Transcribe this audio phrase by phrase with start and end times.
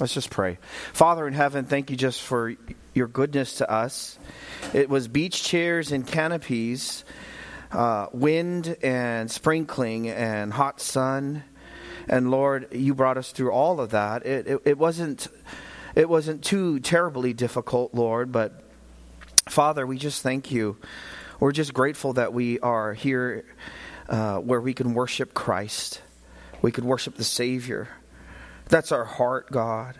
[0.00, 0.58] Let's just pray.
[0.92, 2.56] Father in heaven, thank you just for
[2.94, 4.18] your goodness to us.
[4.72, 7.04] It was beach chairs and canopies,
[7.70, 11.44] uh, wind and sprinkling and hot sun.
[12.08, 14.26] And Lord, you brought us through all of that.
[14.26, 15.28] It, it, it wasn't
[15.94, 18.64] it wasn't too terribly difficult, Lord, but
[19.48, 20.76] Father, we just thank you.
[21.38, 23.44] We're just grateful that we are here
[24.08, 26.02] uh, where we can worship Christ.
[26.62, 27.88] We can worship the Savior.
[28.68, 29.96] That's our heart, God.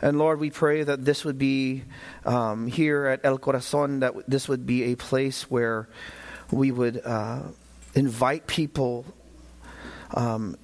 [0.00, 1.84] And Lord, we pray that this would be
[2.24, 5.88] um, here at El Corazon, that this would be a place where
[6.50, 7.40] we would uh,
[7.94, 9.06] invite people,
[10.12, 10.56] um,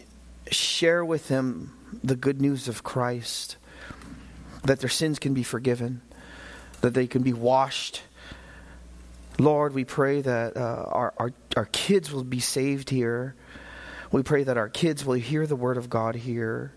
[0.51, 1.73] share with them
[2.05, 3.57] the good news of Christ,
[4.65, 6.03] that their sins can be forgiven,
[6.83, 8.03] that they can be washed.
[9.39, 13.35] Lord, we pray that uh, our, our, our kids will be saved here.
[14.13, 16.73] We pray that our kids will hear the word of God here.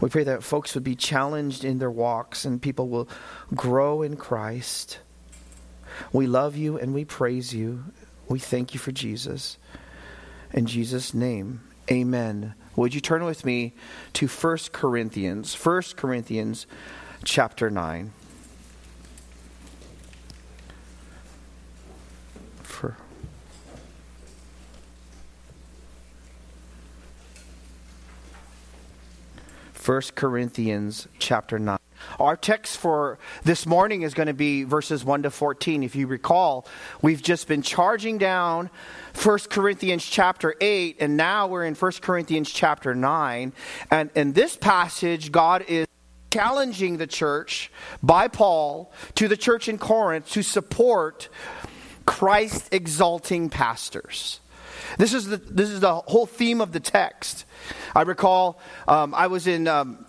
[0.00, 3.08] We pray that folks would be challenged in their walks and people will
[3.54, 5.00] grow in Christ.
[6.12, 7.84] We love you and we praise you.
[8.28, 9.58] We thank you for Jesus.
[10.52, 12.54] In Jesus' name, amen.
[12.76, 13.74] Would you turn with me
[14.14, 15.54] to 1 Corinthians?
[15.54, 16.66] 1 Corinthians
[17.24, 18.12] chapter 9.
[22.62, 22.96] For
[29.84, 31.78] 1 Corinthians chapter 9.
[32.20, 35.82] Our text for this morning is going to be verses 1 to 14.
[35.82, 36.66] If you recall,
[37.02, 38.70] we've just been charging down
[39.22, 43.52] 1 Corinthians chapter 8, and now we're in 1 Corinthians chapter 9.
[43.90, 45.86] And in this passage, God is
[46.30, 47.70] challenging the church
[48.02, 51.28] by Paul to the church in Corinth to support
[52.04, 54.40] Christ exalting pastors.
[54.96, 57.44] This is the, this is the whole theme of the text.
[57.94, 59.68] I recall um, I was in.
[59.68, 60.04] Um,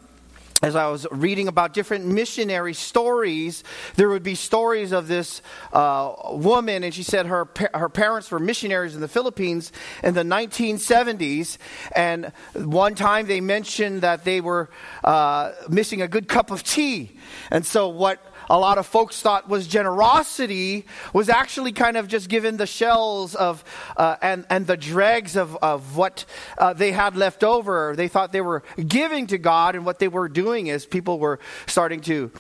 [0.62, 3.64] as I was reading about different missionary stories,
[3.96, 8.40] there would be stories of this uh, woman, and she said her her parents were
[8.40, 9.72] missionaries in the Philippines
[10.04, 11.58] in the 1970s.
[11.96, 14.70] And one time they mentioned that they were
[15.04, 17.18] uh, missing a good cup of tea,
[17.52, 22.30] and so what a lot of folks thought was generosity was actually kind of just
[22.30, 23.64] given the shells of
[23.96, 26.26] uh, and and the dregs of of what
[26.58, 27.94] uh, they had left over.
[27.96, 31.40] They thought they were giving to God, and what they were doing is people were
[31.68, 32.32] starting to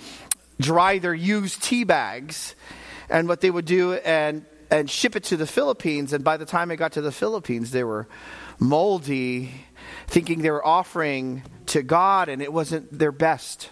[0.59, 2.55] dry their used tea bags,
[3.09, 6.11] and what they would do and and ship it to the Philippines.
[6.13, 8.07] And by the time it got to the Philippines, they were
[8.59, 9.51] moldy,
[10.07, 13.69] thinking they were offering to God, and it wasn't their best.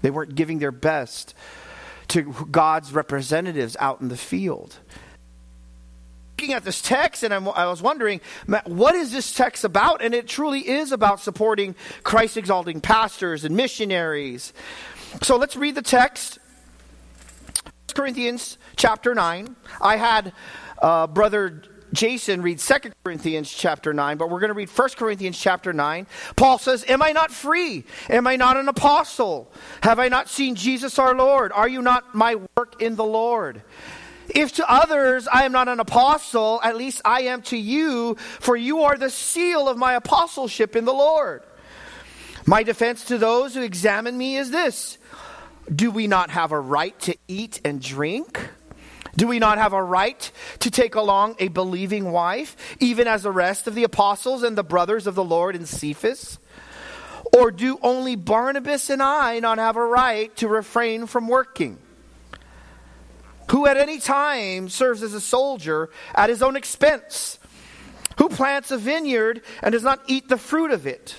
[0.00, 1.34] They weren't giving their best
[2.12, 4.78] to God's representatives out in the field.
[6.38, 8.20] Looking at this text, and I'm, i was wondering,
[8.66, 10.02] what is this text about?
[10.02, 14.52] And it truly is about supporting Christ exalting pastors and missionaries.
[15.22, 16.38] So let's read the text.
[17.94, 19.56] Corinthians chapter 9.
[19.80, 20.32] I had
[20.80, 25.38] uh, Brother Jason read 2 Corinthians chapter 9, but we're going to read 1 Corinthians
[25.38, 26.06] chapter 9.
[26.36, 27.84] Paul says, Am I not free?
[28.08, 29.52] Am I not an apostle?
[29.82, 31.52] Have I not seen Jesus our Lord?
[31.52, 33.62] Are you not my work in the Lord?
[34.34, 38.56] If to others I am not an apostle, at least I am to you, for
[38.56, 41.42] you are the seal of my apostleship in the Lord.
[42.46, 44.98] My defense to those who examine me is this
[45.72, 48.40] Do we not have a right to eat and drink?
[49.16, 50.30] Do we not have a right
[50.60, 54.64] to take along a believing wife, even as the rest of the apostles and the
[54.64, 56.38] brothers of the Lord in Cephas?
[57.36, 61.78] Or do only Barnabas and I not have a right to refrain from working?
[63.50, 67.38] Who at any time serves as a soldier at his own expense?
[68.16, 71.14] Who plants a vineyard and does not eat the fruit of it?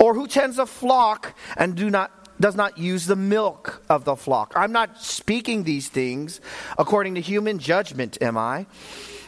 [0.00, 4.16] Or who tends a flock and do not does not use the milk of the
[4.16, 4.52] flock.
[4.56, 6.40] I'm not speaking these things
[6.78, 8.66] according to human judgment, am I?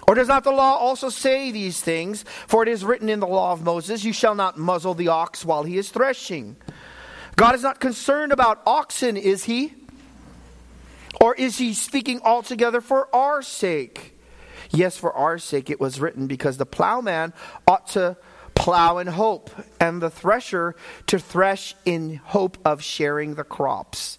[0.06, 2.24] Or does not the law also say these things?
[2.46, 5.44] For it is written in the law of Moses, You shall not muzzle the ox
[5.44, 6.56] while he is threshing.
[7.36, 9.75] God is not concerned about oxen, is he?
[11.20, 14.19] Or is he speaking altogether for our sake?
[14.70, 17.32] Yes, for our sake it was written, because the plowman
[17.66, 18.16] ought to
[18.58, 19.50] plow in hope,
[19.81, 20.75] and the thresher
[21.06, 24.19] to thresh in hope of sharing the crops.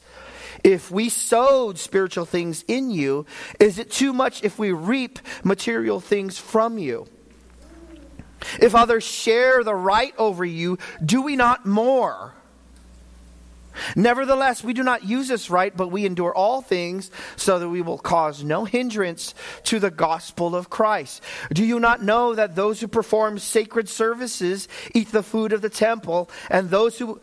[0.63, 3.25] If we sowed spiritual things in you,
[3.59, 7.07] is it too much if we reap material things from you?
[8.59, 12.33] If others share the right over you, do we not more?
[13.95, 17.81] Nevertheless, we do not use this right, but we endure all things so that we
[17.81, 19.33] will cause no hindrance
[19.63, 21.21] to the gospel of Christ.
[21.53, 25.69] Do you not know that those who perform sacred services eat the food of the
[25.69, 27.21] temple, and those who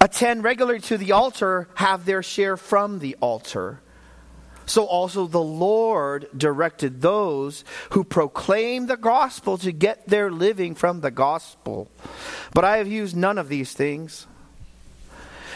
[0.00, 3.80] attend regularly to the altar have their share from the altar.
[4.66, 11.00] So also the Lord directed those who proclaim the gospel to get their living from
[11.00, 11.90] the gospel.
[12.52, 14.26] But I have used none of these things.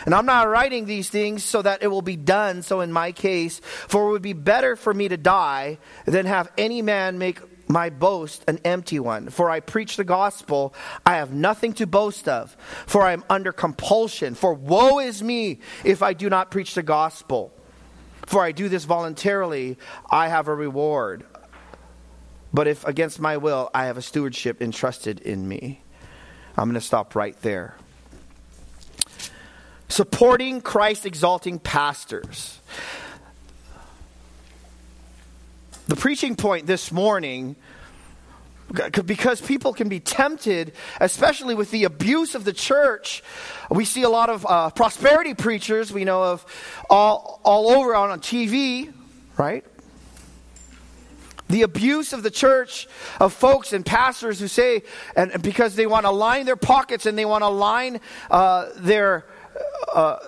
[0.05, 2.63] And I'm not writing these things so that it will be done.
[2.63, 6.51] So, in my case, for it would be better for me to die than have
[6.57, 9.29] any man make my boast an empty one.
[9.29, 10.75] For I preach the gospel,
[11.05, 12.57] I have nothing to boast of,
[12.87, 14.35] for I am under compulsion.
[14.35, 17.53] For woe is me if I do not preach the gospel.
[18.27, 19.79] For I do this voluntarily,
[20.11, 21.25] I have a reward.
[22.53, 25.83] But if against my will, I have a stewardship entrusted in me.
[26.57, 27.77] I'm going to stop right there.
[29.89, 32.61] Supporting Christ exalting pastors.
[35.87, 37.57] The preaching point this morning
[38.73, 43.23] because people can be tempted, especially with the abuse of the church.
[43.71, 46.45] We see a lot of uh, prosperity preachers we know of
[46.91, 48.93] all, all over on, on TV,
[49.37, 49.65] right?
[51.49, 52.87] The abuse of the church,
[53.19, 54.83] of folks and pastors who say,
[55.17, 58.01] and, and because they want to line their pockets and they want to line
[58.31, 59.25] uh, their.
[59.93, 60.19] Uh,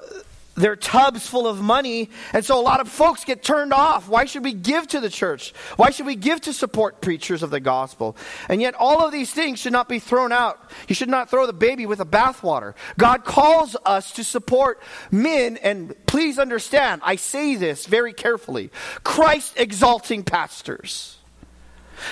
[0.60, 2.10] their tubs full of money.
[2.32, 4.08] And so a lot of folks get turned off.
[4.08, 5.52] Why should we give to the church?
[5.76, 8.16] Why should we give to support preachers of the gospel?
[8.48, 10.70] And yet all of these things should not be thrown out.
[10.88, 12.74] You should not throw the baby with the bathwater.
[12.98, 18.70] God calls us to support men, and please understand, I say this very carefully
[19.04, 21.16] Christ exalting pastors.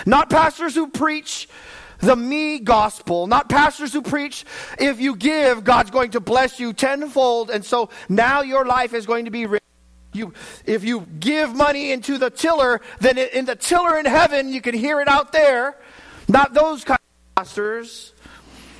[0.04, 1.48] Not pastors who preach
[1.98, 4.44] the me gospel, not pastors who preach,
[4.78, 7.50] if you give, God's going to bless you tenfold.
[7.50, 9.62] And so now your life is going to be rich.
[10.12, 10.32] You,
[10.64, 14.74] if you give money into the tiller, then in the tiller in heaven, you can
[14.74, 15.76] hear it out there.
[16.28, 18.14] Not those kind of pastors.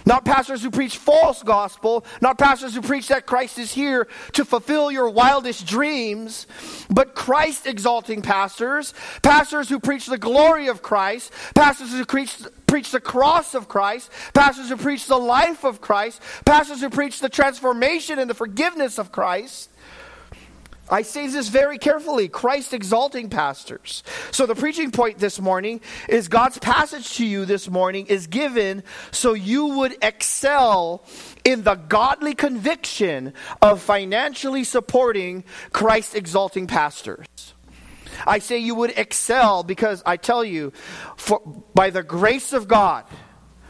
[0.08, 4.44] Not pastors who preach false gospel, not pastors who preach that Christ is here to
[4.46, 6.46] fulfill your wildest dreams,
[6.88, 12.34] but Christ exalting pastors, pastors who preach the glory of Christ, pastors who preach,
[12.68, 17.18] preach the cross of Christ, pastors who preach the life of Christ, pastors who preach
[17.20, 19.70] the transformation and the forgiveness of Christ.
[20.90, 24.02] I say this very carefully Christ exalting pastors.
[24.30, 28.82] So, the preaching point this morning is God's passage to you this morning is given
[29.10, 31.04] so you would excel
[31.44, 37.26] in the godly conviction of financially supporting Christ exalting pastors.
[38.26, 40.72] I say you would excel because I tell you,
[41.16, 41.40] for,
[41.74, 43.04] by the grace of God,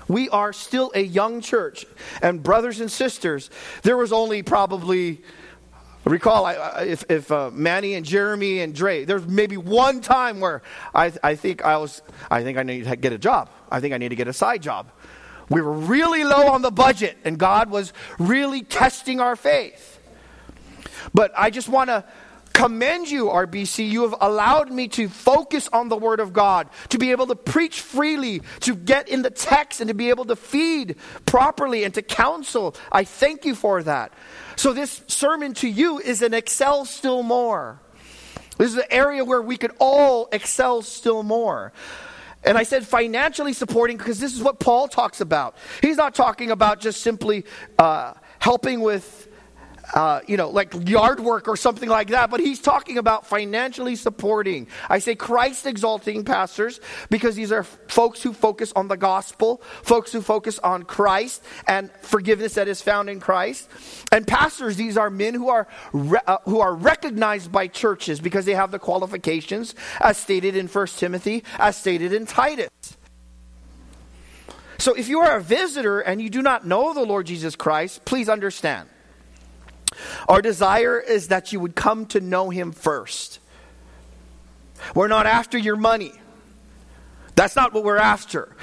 [0.09, 1.87] we are still a young church.
[2.23, 3.51] And, brothers and sisters,
[3.83, 5.23] there was only probably
[6.05, 10.63] recall I, if, if uh, Manny and Jeremy and Dre, there's maybe one time where
[10.95, 13.51] I, I think I was, I think I need to get a job.
[13.71, 14.91] I think I need to get a side job.
[15.51, 19.99] We were really low on the budget, and God was really testing our faith.
[21.15, 22.05] But I just want to
[22.59, 23.89] commend you, RBC.
[23.89, 27.37] You have allowed me to focus on the Word of God, to be able to
[27.37, 31.95] preach freely, to get in the text, and to be able to feed properly and
[31.95, 32.75] to counsel.
[32.91, 34.13] I thank you for that.
[34.57, 37.81] So, this sermon to you is an excel still more.
[38.57, 41.73] This is an area where we could all excel still more.
[42.43, 45.57] And I said financially supporting because this is what Paul talks about.
[45.81, 47.45] He's not talking about just simply
[47.79, 49.28] uh, helping with
[49.95, 53.97] uh, you know, like yard work or something like that, but he's talking about financially
[53.97, 54.67] supporting.
[54.89, 60.13] I say Christ exalting pastors because these are folks who focus on the gospel, folks
[60.13, 63.69] who focus on Christ and forgiveness that is found in Christ.
[64.13, 68.45] And pastors, these are men who are re- uh, who are recognized by churches because
[68.45, 72.69] they have the qualifications as stated in 1 Timothy, as stated in Titus.
[74.79, 78.05] So if you are a visitor and you do not know the Lord Jesus Christ,
[78.05, 78.89] please understand
[80.29, 83.41] our desire is that you would come to know Him first.
[84.95, 86.13] We're not after your money.
[87.35, 88.57] That's not what we're after.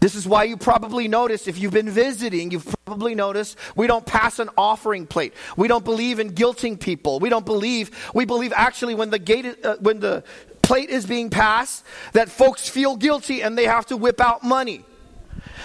[0.00, 4.06] This is why you probably notice, if you've been visiting, you've probably noticed we don't
[4.06, 5.34] pass an offering plate.
[5.56, 7.18] We don't believe in guilting people.
[7.18, 10.22] We don't believe, we believe actually when the gate, uh, when the
[10.62, 14.84] plate is being passed, that folks feel guilty and they have to whip out money.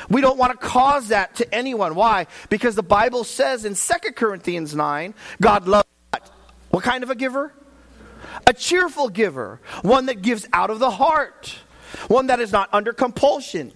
[0.09, 1.95] We don't want to cause that to anyone.
[1.95, 2.27] Why?
[2.49, 6.31] Because the Bible says in 2 Corinthians 9, God loves what?
[6.69, 7.53] What kind of a giver?
[8.47, 11.55] A cheerful giver, one that gives out of the heart,
[12.07, 13.73] one that is not under compulsion.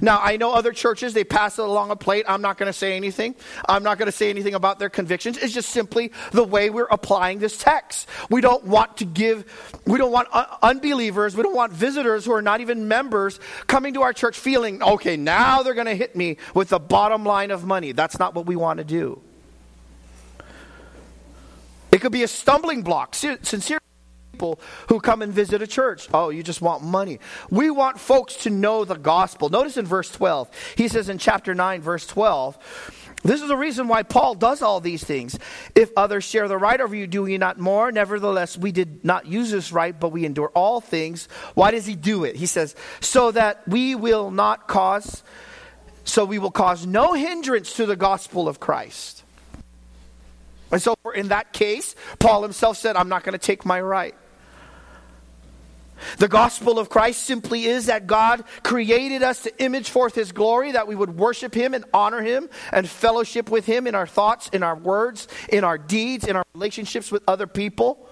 [0.00, 2.24] Now, I know other churches, they pass it along a plate.
[2.28, 3.34] I'm not going to say anything.
[3.68, 5.38] I'm not going to say anything about their convictions.
[5.38, 8.08] It's just simply the way we're applying this text.
[8.30, 9.44] We don't want to give,
[9.86, 10.28] we don't want
[10.62, 14.82] unbelievers, we don't want visitors who are not even members coming to our church feeling,
[14.82, 17.92] okay, now they're going to hit me with the bottom line of money.
[17.92, 19.20] That's not what we want to do.
[21.90, 23.14] It could be a stumbling block.
[23.14, 23.78] Sincere
[24.32, 26.08] people who come and visit a church.
[26.12, 27.20] Oh, you just want money.
[27.50, 29.48] We want folks to know the gospel.
[29.48, 32.58] Notice in verse 12, he says in chapter 9, verse 12,
[33.24, 35.38] this is the reason why Paul does all these things.
[35.76, 37.92] If others share the right over you, do we not more?
[37.92, 41.28] Nevertheless, we did not use this right, but we endure all things.
[41.54, 42.34] Why does he do it?
[42.34, 45.22] He says, so that we will not cause,
[46.04, 49.22] so we will cause no hindrance to the gospel of Christ.
[50.72, 54.14] And so, in that case, Paul himself said, I'm not going to take my right.
[56.18, 60.72] The gospel of Christ simply is that God created us to image forth his glory,
[60.72, 64.48] that we would worship him and honor him and fellowship with him in our thoughts,
[64.52, 68.08] in our words, in our deeds, in our relationships with other people.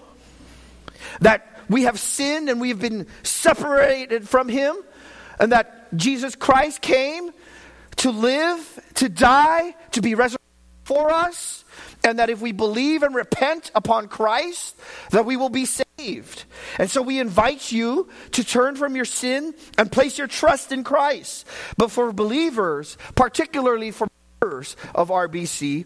[1.21, 4.75] That we have sinned and we have been separated from him,
[5.39, 7.31] and that Jesus Christ came
[7.97, 10.39] to live, to die, to be resurrected
[10.83, 11.63] for us
[12.03, 14.75] and that if we believe and repent upon Christ,
[15.11, 15.87] that we will be saved.
[16.79, 20.83] And so we invite you to turn from your sin and place your trust in
[20.83, 21.45] Christ.
[21.77, 24.07] But for believers, particularly for
[24.41, 25.85] members of RBC,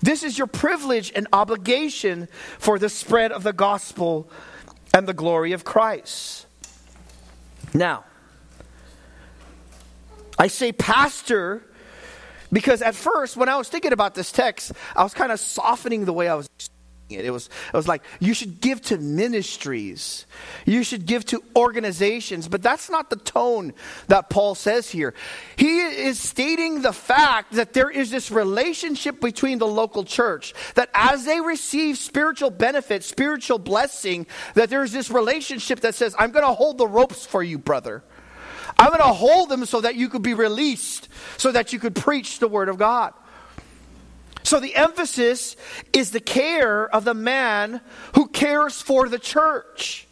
[0.00, 2.28] this is your privilege and obligation
[2.58, 4.28] for the spread of the gospel
[4.92, 6.46] and the glory of Christ.
[7.74, 8.04] Now,
[10.38, 11.62] I say pastor
[12.52, 16.04] because at first, when I was thinking about this text, I was kind of softening
[16.04, 16.48] the way I was
[17.08, 17.24] it.
[17.24, 20.26] It was, it was like, you should give to ministries.
[20.64, 22.48] You should give to organizations.
[22.48, 23.72] But that's not the tone
[24.08, 25.14] that Paul says here.
[25.56, 30.90] He is stating the fact that there is this relationship between the local church, that
[30.94, 36.46] as they receive spiritual benefit, spiritual blessing, that there's this relationship that says, I'm going
[36.46, 38.02] to hold the ropes for you, brother.
[38.78, 41.94] I'm going to hold them so that you could be released, so that you could
[41.94, 43.12] preach the Word of God.
[44.42, 45.56] So the emphasis
[45.92, 47.80] is the care of the man
[48.14, 50.06] who cares for the church.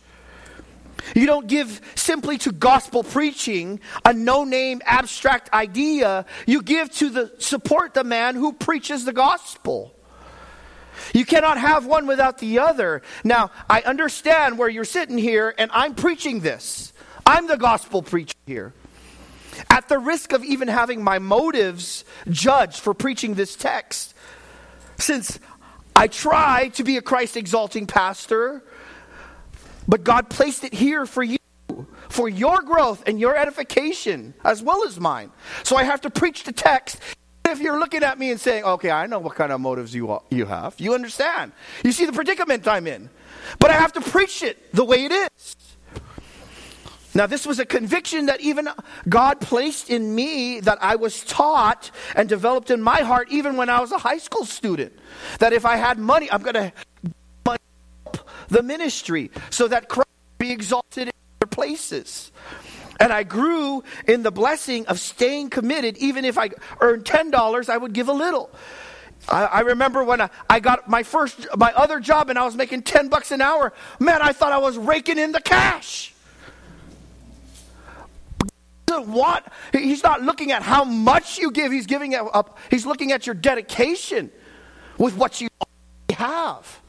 [1.15, 6.27] You don't give simply to gospel preaching, a no name abstract idea.
[6.47, 9.95] You give to the support the man who preaches the gospel.
[11.15, 13.03] You cannot have one without the other.
[13.25, 16.93] Now, I understand where you're sitting here and I'm preaching this.
[17.25, 18.75] I'm the gospel preacher here.
[19.69, 24.15] At the risk of even having my motives judged for preaching this text,
[25.01, 25.39] since
[25.97, 28.63] I try to be a Christ exalting pastor,
[29.89, 31.39] but God placed it here for you,
[32.09, 35.31] for your growth and your edification, as well as mine.
[35.63, 37.01] So I have to preach the text.
[37.45, 40.21] If you're looking at me and saying, okay, I know what kind of motives you,
[40.31, 41.53] you have, you understand.
[41.85, 43.11] You see the predicament I'm in.
[43.59, 45.57] But I have to preach it the way it is.
[47.13, 48.69] Now, this was a conviction that even
[49.09, 53.69] God placed in me that I was taught and developed in my heart even when
[53.69, 54.93] I was a high school student.
[55.41, 56.73] That if I had money, I'm going to
[57.45, 62.31] help the ministry so that Christ be exalted in other places.
[63.01, 65.97] And I grew in the blessing of staying committed.
[65.99, 66.51] Even if I
[66.81, 68.51] earned $10, I would give a little.
[69.29, 72.55] I, I remember when I, I got my first, my other job and I was
[72.55, 73.73] making 10 bucks an hour.
[73.99, 76.15] Man, I thought I was raking in the cash
[78.91, 83.13] doesn't want, he's not looking at how much you give, he's giving up, he's looking
[83.13, 84.31] at your dedication
[84.99, 85.49] with what you
[86.11, 86.81] have.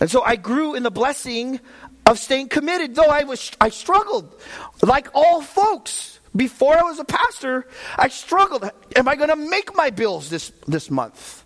[0.00, 1.60] And so I grew in the blessing
[2.04, 4.40] of staying committed, though I was I struggled.
[4.82, 8.68] Like all folks, before I was a pastor, I struggled.
[8.96, 11.44] Am I going to make my bills this, this month?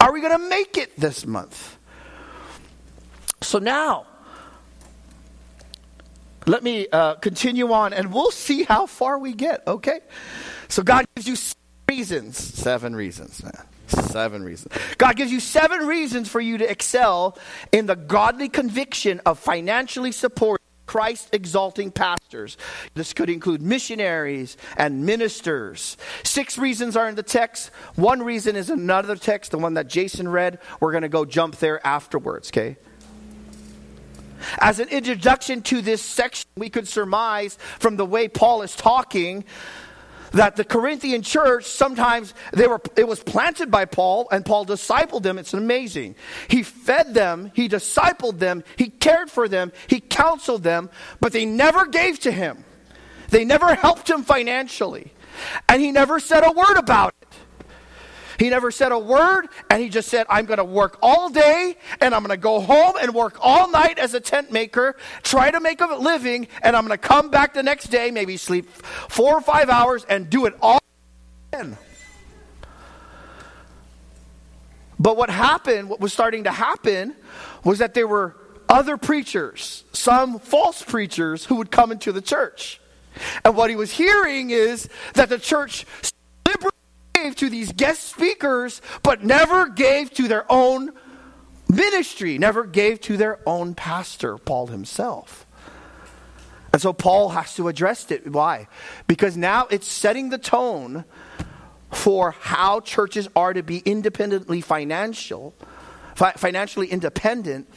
[0.00, 1.78] Are we going to make it this month?
[3.40, 4.06] So now,
[6.46, 10.00] let me uh, continue on and we'll see how far we get, okay?
[10.68, 11.36] So God gives you
[11.88, 13.66] reasons, seven reasons, man.
[13.88, 14.74] Seven reasons.
[14.98, 17.38] God gives you seven reasons for you to excel
[17.70, 22.56] in the godly conviction of financially supporting Christ exalting pastors.
[22.94, 25.96] This could include missionaries and ministers.
[26.22, 27.70] Six reasons are in the text.
[27.96, 30.58] One reason is another text, the one that Jason read.
[30.80, 32.76] We're going to go jump there afterwards, okay?
[34.58, 39.44] As an introduction to this section, we could surmise from the way Paul is talking
[40.32, 45.22] that the Corinthian church sometimes they were it was planted by Paul and Paul discipled
[45.22, 45.38] them.
[45.38, 46.16] It's amazing.
[46.48, 50.90] He fed them, he discipled them, he cared for them, he counseled them,
[51.20, 52.64] but they never gave to him.
[53.30, 55.12] They never helped him financially.
[55.68, 57.25] And he never said a word about it.
[58.38, 61.76] He never said a word, and he just said, I'm going to work all day,
[62.00, 65.50] and I'm going to go home and work all night as a tent maker, try
[65.50, 68.68] to make a living, and I'm going to come back the next day, maybe sleep
[69.08, 70.80] four or five hours, and do it all
[71.52, 71.78] again.
[74.98, 77.14] But what happened, what was starting to happen,
[77.64, 78.36] was that there were
[78.68, 82.80] other preachers, some false preachers, who would come into the church.
[83.44, 85.86] And what he was hearing is that the church
[87.26, 90.92] gave to these guest speakers, but never gave to their own
[91.68, 95.44] ministry, never gave to their own pastor, Paul himself.
[96.72, 98.30] And so Paul has to address it.
[98.30, 98.68] Why?
[99.08, 101.04] Because now it's setting the tone
[101.90, 105.54] for how churches are to be independently financial,
[106.14, 107.68] fi- financially independent,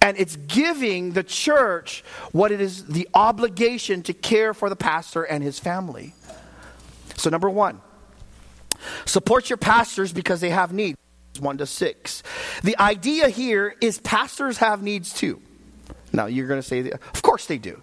[0.00, 5.22] and it's giving the church what it is the obligation to care for the pastor
[5.22, 6.14] and his family.
[7.16, 7.80] So number 1,
[9.04, 10.98] support your pastors because they have needs.
[11.38, 12.22] 1 to 6.
[12.64, 15.40] The idea here is pastors have needs too.
[16.12, 17.80] Now you're going to say, of course they do.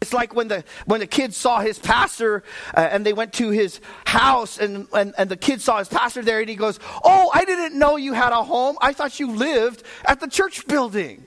[0.00, 2.42] It's like when the when the kids saw his pastor
[2.74, 6.22] uh, and they went to his house and, and and the kid saw his pastor
[6.22, 8.76] there and he goes, "Oh, I didn't know you had a home.
[8.80, 11.24] I thought you lived at the church building."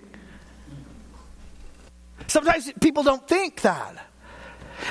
[2.27, 4.10] Sometimes people don't think that.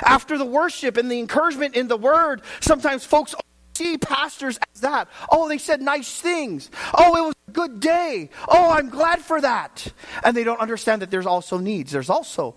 [0.03, 3.35] After the worship and the encouragement in the word, sometimes folks
[3.75, 5.07] see pastors as that.
[5.29, 6.69] Oh, they said nice things.
[6.93, 8.29] Oh, it was a good day.
[8.47, 9.91] Oh, I'm glad for that.
[10.23, 11.91] And they don't understand that there's also needs.
[11.91, 12.55] There's also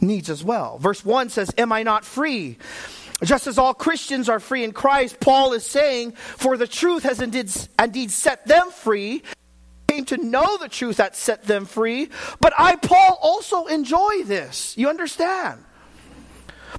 [0.00, 0.78] needs as well.
[0.78, 2.58] Verse 1 says, Am I not free?
[3.22, 7.20] Just as all Christians are free in Christ, Paul is saying, For the truth has
[7.20, 9.22] indeed, indeed set them free,
[9.88, 12.08] came to know the truth that set them free.
[12.40, 14.76] But I, Paul, also enjoy this.
[14.78, 15.64] You understand?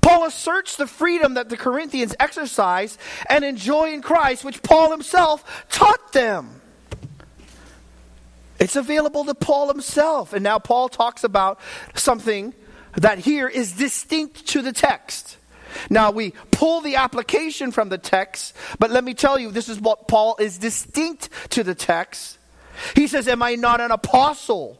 [0.01, 2.97] Paul asserts the freedom that the Corinthians exercise
[3.29, 6.61] and enjoy in Christ, which Paul himself taught them.
[8.59, 10.33] It's available to Paul himself.
[10.33, 11.59] And now Paul talks about
[11.95, 12.53] something
[12.95, 15.37] that here is distinct to the text.
[15.89, 19.79] Now we pull the application from the text, but let me tell you, this is
[19.79, 22.37] what Paul is distinct to the text.
[22.95, 24.77] He says, Am I not an apostle?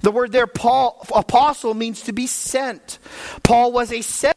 [0.00, 2.98] The word there, Paul, apostle, means to be sent.
[3.42, 4.36] Paul was a sent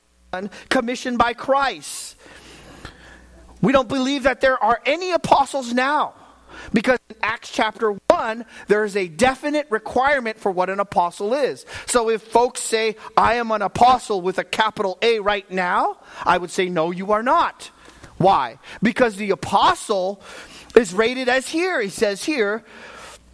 [0.70, 2.16] commissioned by Christ.
[3.62, 6.16] We don't believe that there are any apostles now.
[6.74, 11.66] Because in Acts chapter 1, there is a definite requirement for what an apostle is.
[11.86, 16.38] So if folks say, I am an apostle with a capital A right now, I
[16.38, 17.72] would say, no, you are not.
[18.18, 18.60] Why?
[18.84, 20.22] Because the apostle
[20.76, 21.82] is rated as here.
[21.82, 22.64] He says here,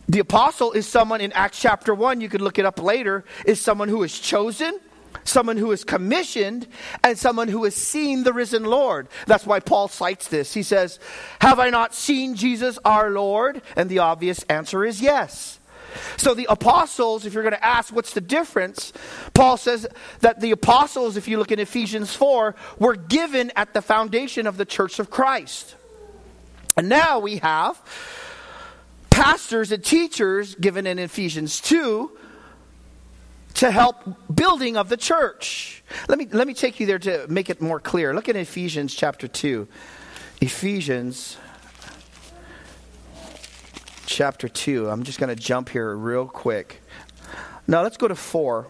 [0.07, 3.59] the apostle is someone in Acts chapter 1, you could look it up later, is
[3.59, 4.79] someone who is chosen,
[5.23, 6.67] someone who is commissioned,
[7.03, 9.07] and someone who has seen the risen Lord.
[9.25, 10.53] That's why Paul cites this.
[10.53, 10.99] He says,
[11.41, 13.61] Have I not seen Jesus our Lord?
[13.75, 15.59] And the obvious answer is yes.
[16.17, 18.93] So the apostles, if you're going to ask what's the difference,
[19.33, 19.87] Paul says
[20.19, 24.57] that the apostles, if you look in Ephesians 4, were given at the foundation of
[24.57, 25.75] the church of Christ.
[26.75, 27.81] And now we have
[29.09, 32.11] pastors and teachers given in Ephesians 2
[33.57, 33.95] to help
[34.33, 35.83] building of the church.
[36.07, 38.13] Let me, let me take you there to make it more clear.
[38.13, 39.67] Look at Ephesians chapter 2.
[40.41, 41.37] Ephesians
[44.05, 44.89] chapter 2.
[44.89, 46.81] I'm just going to jump here real quick.
[47.67, 48.67] Now let's go to 4.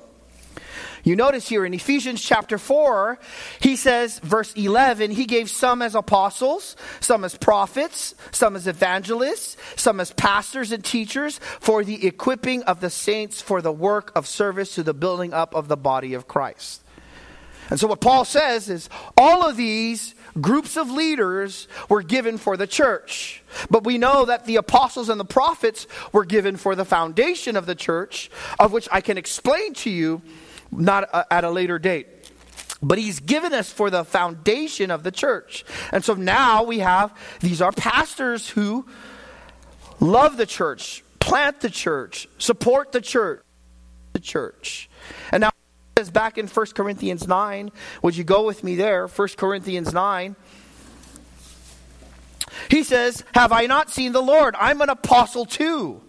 [1.03, 3.19] You notice here in Ephesians chapter 4,
[3.61, 9.57] he says, verse 11, he gave some as apostles, some as prophets, some as evangelists,
[9.75, 14.27] some as pastors and teachers for the equipping of the saints for the work of
[14.27, 16.83] service to the building up of the body of Christ.
[17.69, 22.55] And so what Paul says is all of these groups of leaders were given for
[22.55, 23.43] the church.
[23.69, 27.65] But we know that the apostles and the prophets were given for the foundation of
[27.65, 30.21] the church, of which I can explain to you
[30.71, 32.07] not uh, at a later date.
[32.81, 35.65] But he's given us for the foundation of the church.
[35.91, 38.85] And so now we have these are pastors who
[39.99, 43.41] love the church, plant the church, support the church,
[44.13, 44.89] the church.
[45.31, 47.71] And now it says back in 1 Corinthians 9,
[48.03, 49.07] would you go with me there?
[49.07, 50.35] 1 Corinthians 9.
[52.69, 54.55] He says, Have I not seen the Lord?
[54.59, 56.01] I'm an apostle too.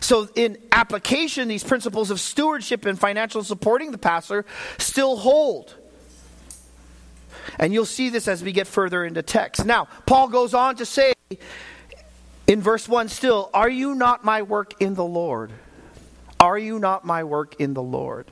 [0.00, 4.44] So, in application, these principles of stewardship and financial supporting the pastor
[4.78, 5.74] still hold.
[7.58, 9.64] And you'll see this as we get further into text.
[9.64, 11.14] Now, Paul goes on to say
[12.46, 15.52] in verse 1 still, Are you not my work in the Lord?
[16.40, 18.30] Are you not my work in the Lord?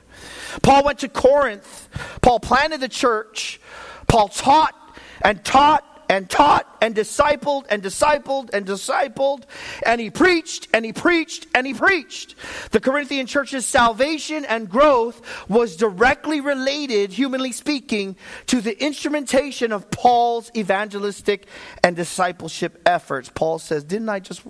[0.63, 1.89] Paul went to Corinth.
[2.21, 3.59] Paul planted the church.
[4.07, 4.73] Paul taught
[5.21, 9.43] and taught and taught and discipled and discipled and discipled,
[9.85, 12.35] and he preached and he preached and he preached.
[12.71, 18.15] The Corinthian church's salvation and growth was directly related, humanly speaking,
[18.47, 21.47] to the instrumentation of Paul's evangelistic
[21.83, 23.29] and discipleship efforts.
[23.33, 24.41] Paul says, Didn't I just,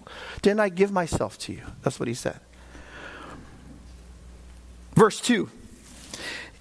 [0.41, 1.63] didn't I give myself to you?
[1.83, 2.39] That's what he said.
[4.95, 5.49] Verse 2.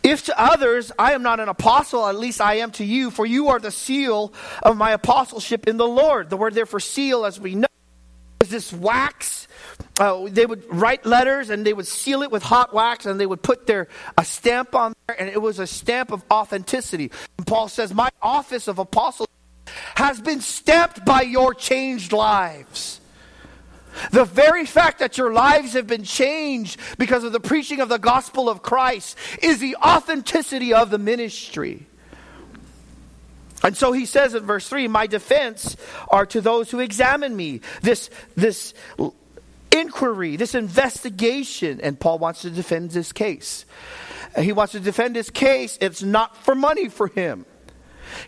[0.06, 3.26] If to others I am not an apostle, at least I am to you, for
[3.26, 6.30] you are the seal of my apostleship in the Lord.
[6.30, 7.66] The word there for seal, as we know,
[8.40, 9.48] is this wax.
[9.98, 13.26] Uh, they would write letters and they would seal it with hot wax and they
[13.26, 17.10] would put their a stamp on there, and it was a stamp of authenticity.
[17.36, 19.26] And Paul says, My office of apostle
[19.96, 23.00] has been stamped by your changed lives.
[24.10, 27.98] The very fact that your lives have been changed because of the preaching of the
[27.98, 31.86] gospel of Christ is the authenticity of the ministry.
[33.62, 35.76] And so he says in verse 3 My defense
[36.08, 37.62] are to those who examine me.
[37.82, 38.74] This, this
[39.72, 43.64] inquiry, this investigation, and Paul wants to defend his case.
[44.38, 45.78] He wants to defend his case.
[45.80, 47.46] It's not for money for him.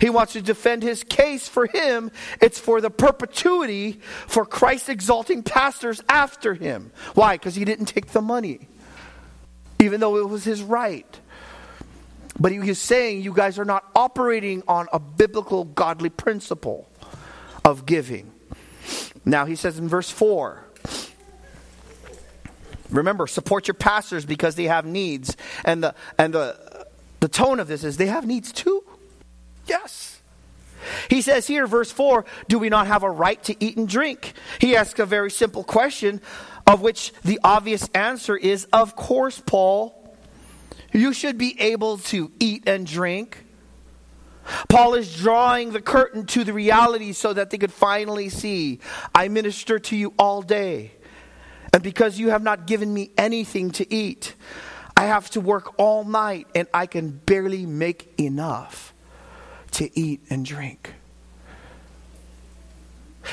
[0.00, 2.10] He wants to defend his case for him.
[2.40, 6.92] It's for the perpetuity for Christ exalting pastors after him.
[7.14, 7.36] Why?
[7.36, 8.68] Because he didn't take the money,
[9.78, 11.20] even though it was his right.
[12.38, 16.88] But he was saying you guys are not operating on a biblical godly principle
[17.64, 18.30] of giving.
[19.24, 20.64] Now he says in verse 4
[22.90, 25.36] Remember, support your pastors because they have needs.
[25.64, 26.86] And the and the
[27.20, 28.84] the tone of this is they have needs too.
[29.68, 30.20] Yes.
[31.10, 34.32] He says here, verse 4, do we not have a right to eat and drink?
[34.60, 36.20] He asks a very simple question,
[36.66, 39.94] of which the obvious answer is, of course, Paul.
[40.92, 43.44] You should be able to eat and drink.
[44.68, 48.80] Paul is drawing the curtain to the reality so that they could finally see
[49.14, 50.92] I minister to you all day.
[51.74, 54.34] And because you have not given me anything to eat,
[54.96, 58.94] I have to work all night and I can barely make enough
[59.72, 60.94] to eat and drink.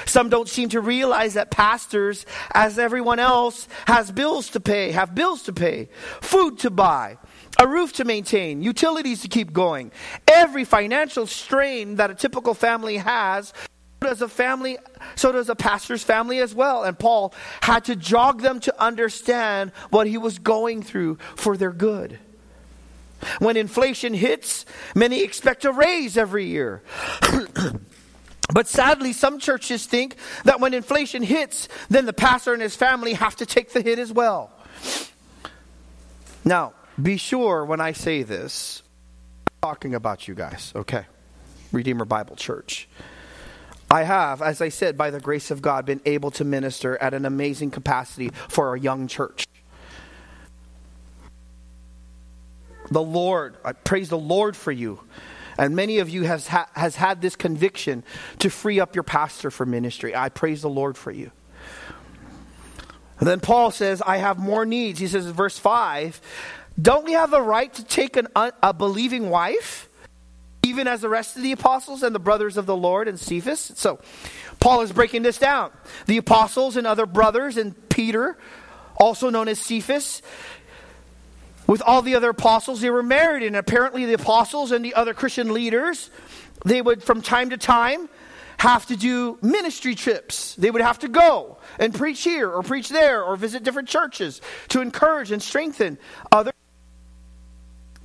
[0.06, 5.16] Some don't seem to realize that pastors, as everyone else, has bills to pay, have
[5.16, 5.90] bills to pay,
[6.22, 7.18] food to buy,
[7.60, 9.92] a roof to maintain, utilities to keep going.
[10.28, 13.54] Every financial strain that a typical family has,
[14.02, 14.78] so does a family,
[15.16, 16.84] so does a pastor's family as well.
[16.84, 21.72] And Paul had to jog them to understand what he was going through for their
[21.72, 22.20] good.
[23.40, 26.82] When inflation hits, many expect a raise every year.
[28.54, 33.14] but sadly, some churches think that when inflation hits, then the pastor and his family
[33.14, 34.52] have to take the hit as well.
[36.44, 38.84] Now, be sure when I say this,
[39.48, 41.06] I'm talking about you guys, okay?
[41.72, 42.88] Redeemer Bible Church.
[43.90, 47.14] I have, as I said, by the grace of God, been able to minister at
[47.14, 49.46] an amazing capacity for a young church.
[52.90, 53.58] The Lord.
[53.64, 55.02] I praise the Lord for you.
[55.58, 58.04] And many of you has, ha- has had this conviction
[58.40, 60.16] to free up your pastor for ministry.
[60.16, 61.32] I praise the Lord for you.
[63.20, 65.00] And then Paul says, I have more needs.
[65.00, 66.20] He says in verse 5,
[66.82, 69.88] don't we have a right to take an, a believing wife,
[70.64, 73.72] even as the rest of the apostles and the brothers of the Lord and Cephas?
[73.76, 74.00] So
[74.60, 75.72] Paul is breaking this down.
[76.06, 78.38] The apostles and other brothers and Peter,
[78.98, 80.22] also known as Cephas,
[81.68, 82.82] with all the other apostles.
[82.82, 86.10] They were married, and apparently the apostles and the other Christian leaders,
[86.64, 88.10] they would from time to time
[88.58, 90.56] have to do ministry trips.
[90.56, 94.42] They would have to go and preach here or preach there or visit different churches
[94.70, 95.98] to encourage and strengthen
[96.32, 96.52] other.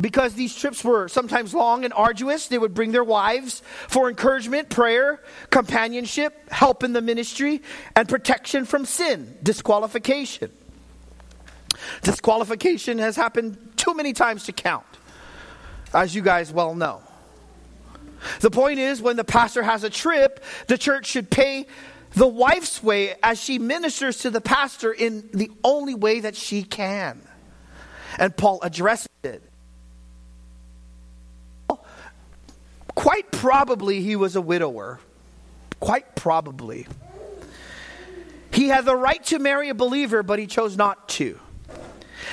[0.01, 4.71] Because these trips were sometimes long and arduous, they would bring their wives for encouragement,
[4.71, 7.61] prayer, companionship, help in the ministry,
[7.95, 10.51] and protection from sin, disqualification.
[12.03, 14.87] Disqualification has happened too many times to count,
[15.93, 17.03] as you guys well know.
[18.41, 21.67] The point is, when the pastor has a trip, the church should pay
[22.13, 26.63] the wife's way as she ministers to the pastor in the only way that she
[26.63, 27.23] can.
[28.19, 29.43] And Paul addresses it.
[32.95, 35.01] Quite probably he was a widower.
[35.79, 36.87] Quite probably.
[38.53, 41.39] He had the right to marry a believer, but he chose not to.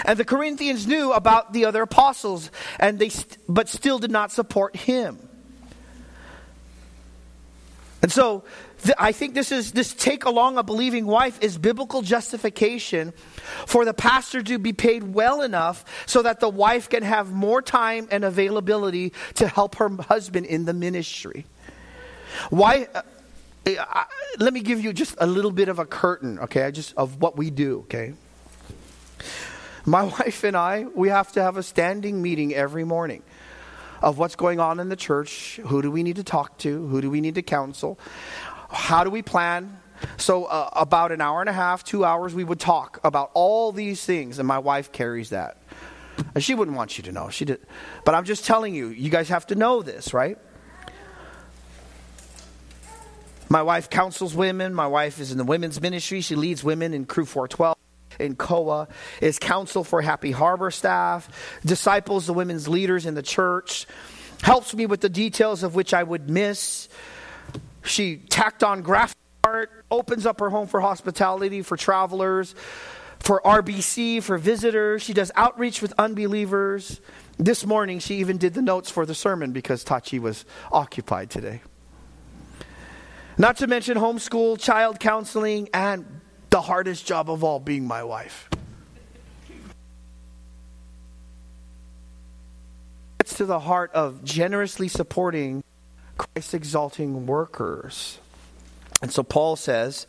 [0.06, 4.32] And the Corinthians knew about the other apostles, and they st- but still did not
[4.32, 5.17] support him.
[8.02, 8.43] And so
[8.84, 13.12] th- I think this is this take along a believing wife is biblical justification
[13.65, 17.62] for the pastor to be paid well enough so that the wife can have more
[17.62, 21.45] time and availability to help her husband in the ministry.
[22.50, 22.88] Why?
[22.93, 23.02] Uh,
[23.67, 24.06] I,
[24.39, 27.36] let me give you just a little bit of a curtain, okay, just of what
[27.36, 28.13] we do, okay?
[29.88, 33.23] My wife and I, we have to have a standing meeting every morning
[34.02, 35.60] of what's going on in the church.
[35.65, 36.88] Who do we need to talk to?
[36.88, 37.97] Who do we need to counsel?
[38.69, 39.80] How do we plan?
[40.17, 43.71] So, uh, about an hour and a half, two hours, we would talk about all
[43.71, 45.58] these things, and my wife carries that.
[46.36, 47.30] And she wouldn't want you to know.
[47.30, 47.65] She did.
[48.06, 50.38] But I'm just telling you, you guys have to know this, right?
[53.50, 54.73] My wife counsels women.
[54.73, 56.21] My wife is in the women's ministry.
[56.21, 57.76] She leads women in Crew 412
[58.19, 58.88] in COA,
[59.21, 61.30] is counsel for Happy Harbor staff,
[61.65, 63.86] disciples the women's leaders in the church,
[64.41, 66.89] helps me with the details of which I would miss.
[67.84, 72.53] She tacked on graphic art, opens up her home for hospitality for travelers,
[73.19, 75.01] for RBC, for visitors.
[75.01, 77.01] She does outreach with unbelievers.
[77.38, 81.62] This morning, she even did the notes for the sermon because Tachi was occupied today.
[83.38, 86.16] Not to mention homeschool, child counseling, and
[86.49, 88.49] the hardest job of all being my wife.
[93.19, 95.63] It's to the heart of generously supporting
[96.17, 98.19] Christ exalting workers.
[99.01, 100.07] And so Paul says,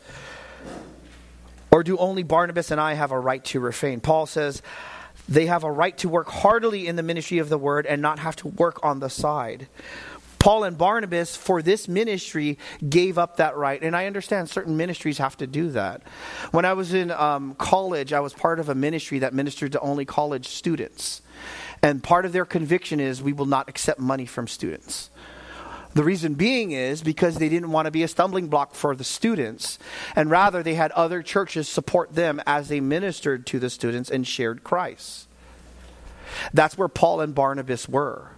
[1.71, 3.99] or do only Barnabas and I have a right to refrain?
[3.99, 4.61] Paul says,
[5.27, 8.17] they have a right to work heartily in the ministry of the word and not
[8.19, 9.67] have to work on the side.
[10.39, 13.81] Paul and Barnabas, for this ministry, gave up that right.
[13.81, 16.01] And I understand certain ministries have to do that.
[16.51, 19.79] When I was in um, college, I was part of a ministry that ministered to
[19.81, 21.21] only college students.
[21.81, 25.09] And part of their conviction is we will not accept money from students.
[25.93, 29.03] The reason being is because they didn't want to be a stumbling block for the
[29.03, 29.79] students,
[30.15, 34.27] and rather they had other churches support them as they ministered to the students and
[34.27, 35.27] shared Christ.
[36.53, 38.29] That's where Paul and Barnabas were.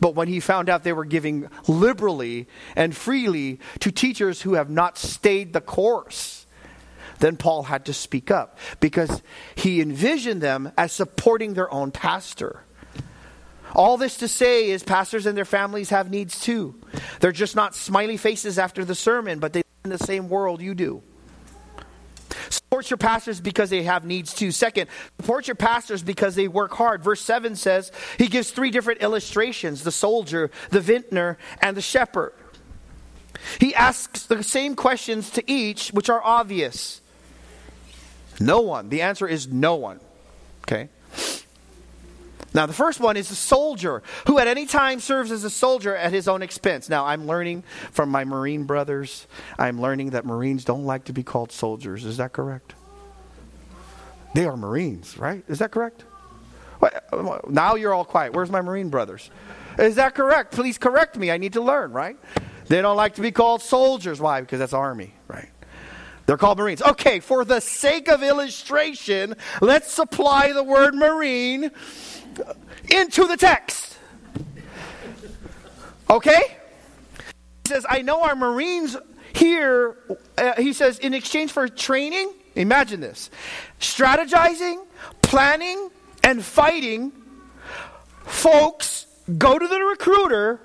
[0.00, 4.70] But when he found out they were giving liberally and freely to teachers who have
[4.70, 6.46] not stayed the course,
[7.18, 9.22] then Paul had to speak up because
[9.54, 12.62] he envisioned them as supporting their own pastor.
[13.74, 16.80] All this to say is pastors and their families have needs too.
[17.20, 20.62] They're just not smiley faces after the sermon, but they live in the same world
[20.62, 21.02] you do.
[22.76, 24.52] Support your pastors because they have needs too.
[24.52, 27.02] Second, support your pastors because they work hard.
[27.02, 32.34] Verse 7 says he gives three different illustrations the soldier, the vintner, and the shepherd.
[33.58, 37.00] He asks the same questions to each, which are obvious.
[38.38, 38.90] No one.
[38.90, 39.98] The answer is no one.
[40.64, 40.90] Okay?
[42.54, 45.94] Now, the first one is a soldier who at any time serves as a soldier
[45.94, 46.88] at his own expense.
[46.88, 49.26] Now, I'm learning from my Marine brothers,
[49.58, 52.04] I'm learning that Marines don't like to be called soldiers.
[52.04, 52.74] Is that correct?
[54.34, 55.44] They are Marines, right?
[55.48, 56.04] Is that correct?
[57.48, 58.34] Now you're all quiet.
[58.34, 59.30] Where's my Marine brothers?
[59.78, 60.52] Is that correct?
[60.52, 61.30] Please correct me.
[61.30, 62.16] I need to learn, right?
[62.68, 64.20] They don't like to be called soldiers.
[64.20, 64.40] Why?
[64.42, 65.14] Because that's Army?
[66.26, 66.82] They're called Marines.
[66.82, 71.70] Okay, for the sake of illustration, let's supply the word Marine
[72.90, 73.96] into the text.
[76.10, 76.58] Okay?
[77.64, 78.96] He says, I know our Marines
[79.34, 79.96] here,
[80.36, 83.30] uh, he says, in exchange for training, imagine this
[83.80, 84.84] strategizing,
[85.22, 85.90] planning,
[86.24, 87.12] and fighting,
[88.24, 89.06] folks
[89.38, 90.60] go to the recruiter,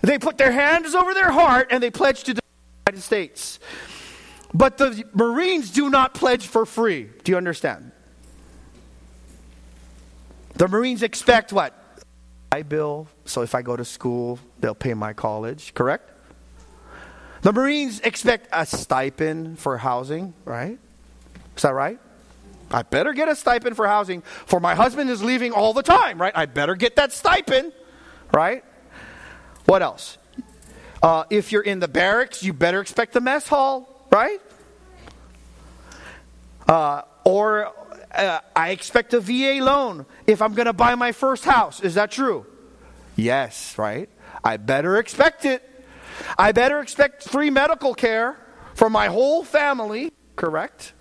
[0.00, 2.40] they put their hands over their heart, and they pledge to the
[2.86, 3.58] United States.
[4.56, 7.10] But the Marines do not pledge for free.
[7.24, 7.92] Do you understand?
[10.54, 11.74] The Marines expect what?
[12.50, 16.10] I bill, so if I go to school, they'll pay my college, correct?
[17.42, 20.78] The Marines expect a stipend for housing, right?
[21.54, 21.98] Is that right?
[22.70, 26.18] I better get a stipend for housing, for my husband is leaving all the time,
[26.18, 26.32] right?
[26.34, 27.72] I better get that stipend,
[28.32, 28.64] right?
[29.66, 30.16] What else?
[31.02, 34.40] Uh, if you're in the barracks, you better expect the mess hall, right?
[36.68, 37.72] Uh, or
[38.12, 41.80] uh, I expect a VA loan if I'm going to buy my first house.
[41.80, 42.46] Is that true?
[43.14, 44.08] Yes, right?
[44.42, 45.62] I better expect it.
[46.38, 48.38] I better expect free medical care
[48.74, 50.92] for my whole family, correct?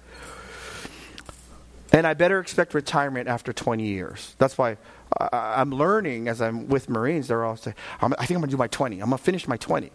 [1.91, 4.35] And I better expect retirement after 20 years.
[4.37, 4.77] That's why
[5.19, 7.27] I'm learning as I'm with Marines.
[7.27, 8.99] They're all saying, I think I'm going to do my 20.
[8.99, 9.91] I'm going to finish my 20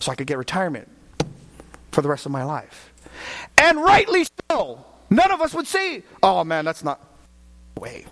[0.00, 0.88] so I could get retirement
[1.92, 2.92] for the rest of my life.
[3.56, 4.84] And rightly so.
[5.14, 7.00] None of us would say, oh man, that's not
[7.78, 8.04] way.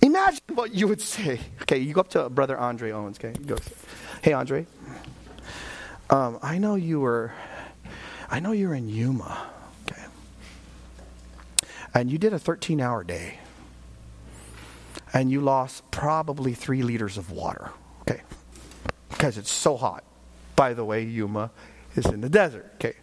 [0.00, 1.40] Imagine what you would say.
[1.62, 3.36] Okay, you go up to brother Andre Owens, okay?
[3.44, 3.56] Go,
[4.22, 4.66] hey Andre,
[6.08, 7.32] um, I know you were,
[8.30, 9.48] I know you're in Yuma,
[9.90, 10.04] okay?
[11.92, 13.40] And you did a 13 hour day.
[15.12, 17.70] And you lost probably three liters of water,
[18.02, 18.20] okay?
[19.08, 20.04] Because it's so hot.
[20.54, 21.50] By the way, Yuma
[21.96, 22.70] is in the desert.
[22.76, 22.94] Okay.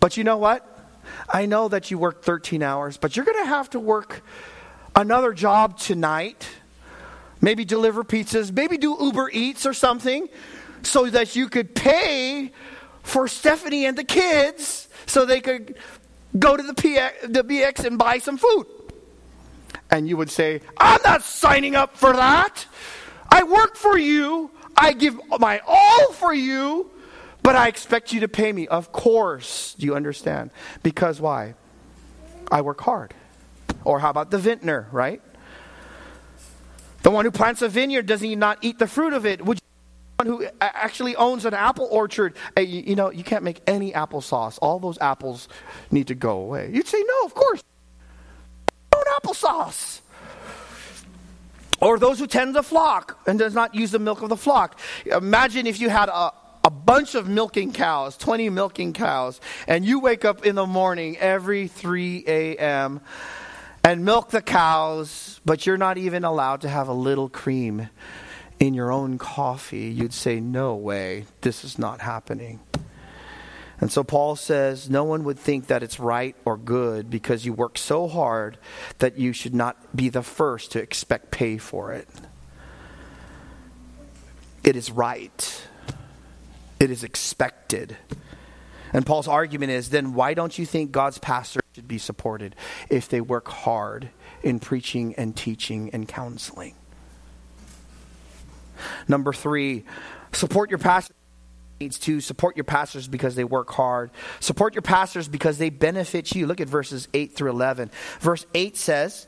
[0.00, 0.71] But you know what?
[1.28, 4.22] I know that you work 13 hours, but you're going to have to work
[4.94, 6.48] another job tonight.
[7.40, 10.28] Maybe deliver pizzas, maybe do Uber Eats or something
[10.82, 12.52] so that you could pay
[13.02, 15.76] for Stephanie and the kids so they could
[16.38, 18.66] go to the, PX, the BX and buy some food.
[19.90, 22.66] And you would say, I'm not signing up for that.
[23.30, 24.50] I work for you.
[24.76, 26.90] I give my all for you,
[27.42, 28.68] but I expect you to pay me.
[28.68, 29.74] Of course.
[29.78, 30.50] Do you understand?
[30.82, 31.54] Because why?
[32.50, 33.14] I work hard.
[33.84, 35.20] Or how about the vintner, right?
[37.02, 39.44] The one who plants a vineyard, does he not eat the fruit of it?
[39.44, 39.58] Would
[40.24, 44.58] who actually owns an apple orchard, you, you, know, you can't make any applesauce.
[44.62, 45.48] All those apples
[45.90, 46.70] need to go away.
[46.72, 47.62] You'd say, no, of course.
[48.94, 50.00] Own applesauce.
[51.80, 54.78] Or those who tend the flock and does not use the milk of the flock.
[55.06, 56.32] Imagine if you had a,
[56.64, 61.16] a bunch of milking cows, 20 milking cows, and you wake up in the morning
[61.18, 63.00] every 3 a.m.
[63.82, 67.88] and milk the cows, but you're not even allowed to have a little cream
[68.62, 72.60] in your own coffee, you'd say, No way, this is not happening.
[73.80, 77.52] And so Paul says, No one would think that it's right or good because you
[77.52, 78.56] work so hard
[78.98, 82.08] that you should not be the first to expect pay for it.
[84.62, 85.66] It is right,
[86.82, 87.96] it is expected.
[88.92, 92.56] And Paul's argument is then why don't you think God's pastors should be supported
[92.90, 94.10] if they work hard
[94.42, 96.74] in preaching and teaching and counseling?
[99.06, 99.84] Number three,
[100.32, 101.16] support your pastors
[101.80, 104.10] needs to support your pastors because they work hard.
[104.38, 106.46] Support your pastors because they benefit you.
[106.46, 107.90] Look at verses 8 through 11.
[108.20, 109.26] Verse 8 says,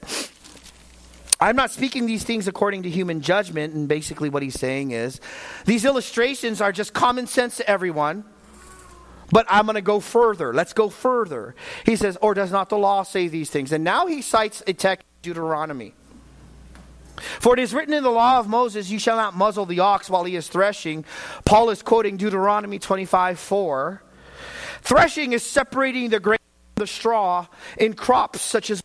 [1.45, 3.75] I'm not speaking these things according to human judgment.
[3.75, 5.21] And basically, what he's saying is,
[5.67, 8.25] these illustrations are just common sense to everyone.
[9.31, 10.55] But I'm going to go further.
[10.55, 11.55] Let's go further.
[11.85, 13.73] He says, Or does not the law say these things?
[13.73, 15.93] And now he cites a text, Deuteronomy.
[17.41, 20.09] For it is written in the law of Moses, You shall not muzzle the ox
[20.09, 21.05] while he is threshing.
[21.45, 24.03] Paul is quoting Deuteronomy 25 4.
[24.81, 26.39] Threshing is separating the grain
[26.75, 28.83] from the straw in crops such as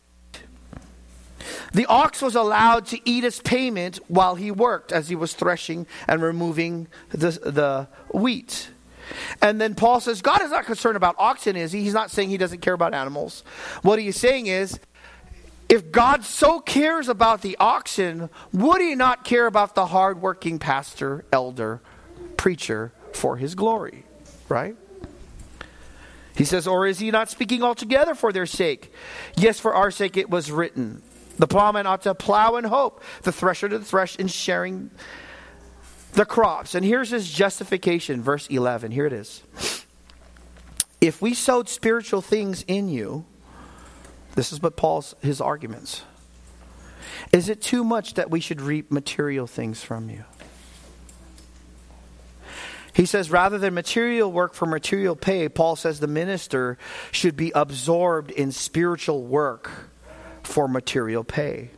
[1.73, 5.85] the ox was allowed to eat his payment while he worked as he was threshing
[6.07, 8.69] and removing the, the wheat.
[9.41, 11.83] And then Paul says, God is not concerned about oxen, is he?
[11.83, 13.43] He's not saying he doesn't care about animals.
[13.81, 14.79] What he is saying is,
[15.67, 21.25] if God so cares about the oxen, would he not care about the hardworking pastor,
[21.31, 21.79] elder,
[22.37, 24.03] preacher for his glory?
[24.47, 24.75] Right?
[26.35, 28.91] He says, Or is he not speaking altogether for their sake?
[29.35, 31.03] Yes, for our sake it was written.
[31.39, 34.91] The plowman ought to plow in hope, the thresher to thresh in sharing
[36.13, 36.75] the crops.
[36.75, 38.91] And here's his justification, verse 11.
[38.91, 39.41] Here it is.
[40.99, 43.25] If we sowed spiritual things in you,
[44.35, 46.03] this is what Paul's his arguments.
[47.31, 50.25] Is it too much that we should reap material things from you?
[52.91, 56.77] He says, rather than material work for material pay, Paul says the minister
[57.11, 59.88] should be absorbed in spiritual work
[60.49, 61.69] for material pay.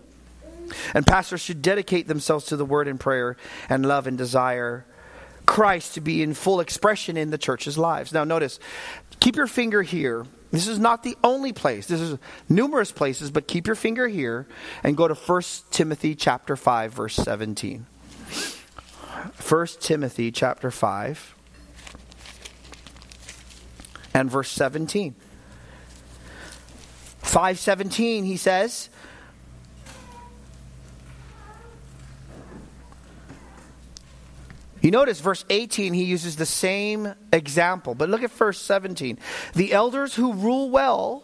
[0.93, 3.35] And pastors should dedicate themselves to the word and prayer
[3.69, 4.85] and love and desire
[5.45, 8.13] Christ to be in full expression in the church's lives.
[8.13, 8.59] Now, notice,
[9.19, 11.87] keep your finger here this is not the only place.
[11.87, 14.45] This is numerous places, but keep your finger here
[14.83, 17.85] and go to 1 Timothy chapter 5 verse 17.
[19.47, 21.35] 1 Timothy chapter 5
[24.13, 25.15] and verse 17.
[27.21, 28.89] 517 he says,
[34.81, 37.93] You notice verse 18, he uses the same example.
[37.93, 39.19] But look at verse 17.
[39.53, 41.23] The elders who rule well,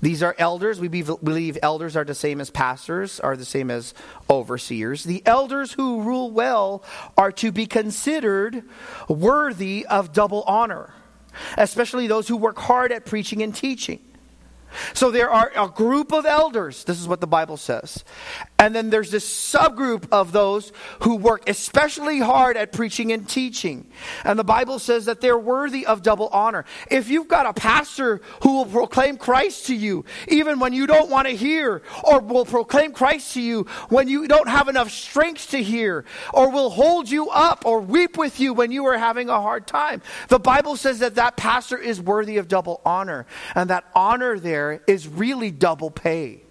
[0.00, 0.80] these are elders.
[0.80, 3.92] We believe elders are the same as pastors, are the same as
[4.30, 5.02] overseers.
[5.02, 6.84] The elders who rule well
[7.16, 8.62] are to be considered
[9.08, 10.94] worthy of double honor,
[11.58, 14.00] especially those who work hard at preaching and teaching.
[14.94, 18.04] So there are a group of elders, this is what the Bible says.
[18.62, 23.88] And then there's this subgroup of those who work especially hard at preaching and teaching.
[24.22, 26.64] And the Bible says that they're worthy of double honor.
[26.88, 31.10] If you've got a pastor who will proclaim Christ to you, even when you don't
[31.10, 35.50] want to hear, or will proclaim Christ to you when you don't have enough strength
[35.50, 39.28] to hear, or will hold you up or weep with you when you are having
[39.28, 43.26] a hard time, the Bible says that that pastor is worthy of double honor.
[43.56, 46.42] And that honor there is really double pay.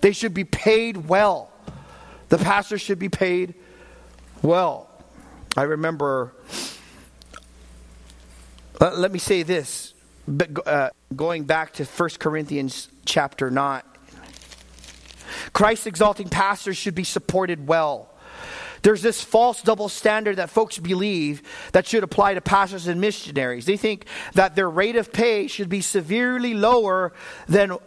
[0.00, 1.50] They should be paid well.
[2.28, 3.54] The pastor should be paid
[4.42, 4.90] well.
[5.56, 6.34] I remember
[8.80, 9.94] let me say this,
[10.28, 13.82] but, uh, going back to 1 Corinthians chapter 9.
[15.52, 18.10] Christ exalting pastors should be supported well.
[18.82, 21.42] There's this false double standard that folks believe
[21.72, 23.66] that should apply to pastors and missionaries.
[23.66, 27.12] They think that their rate of pay should be severely lower
[27.48, 27.78] than,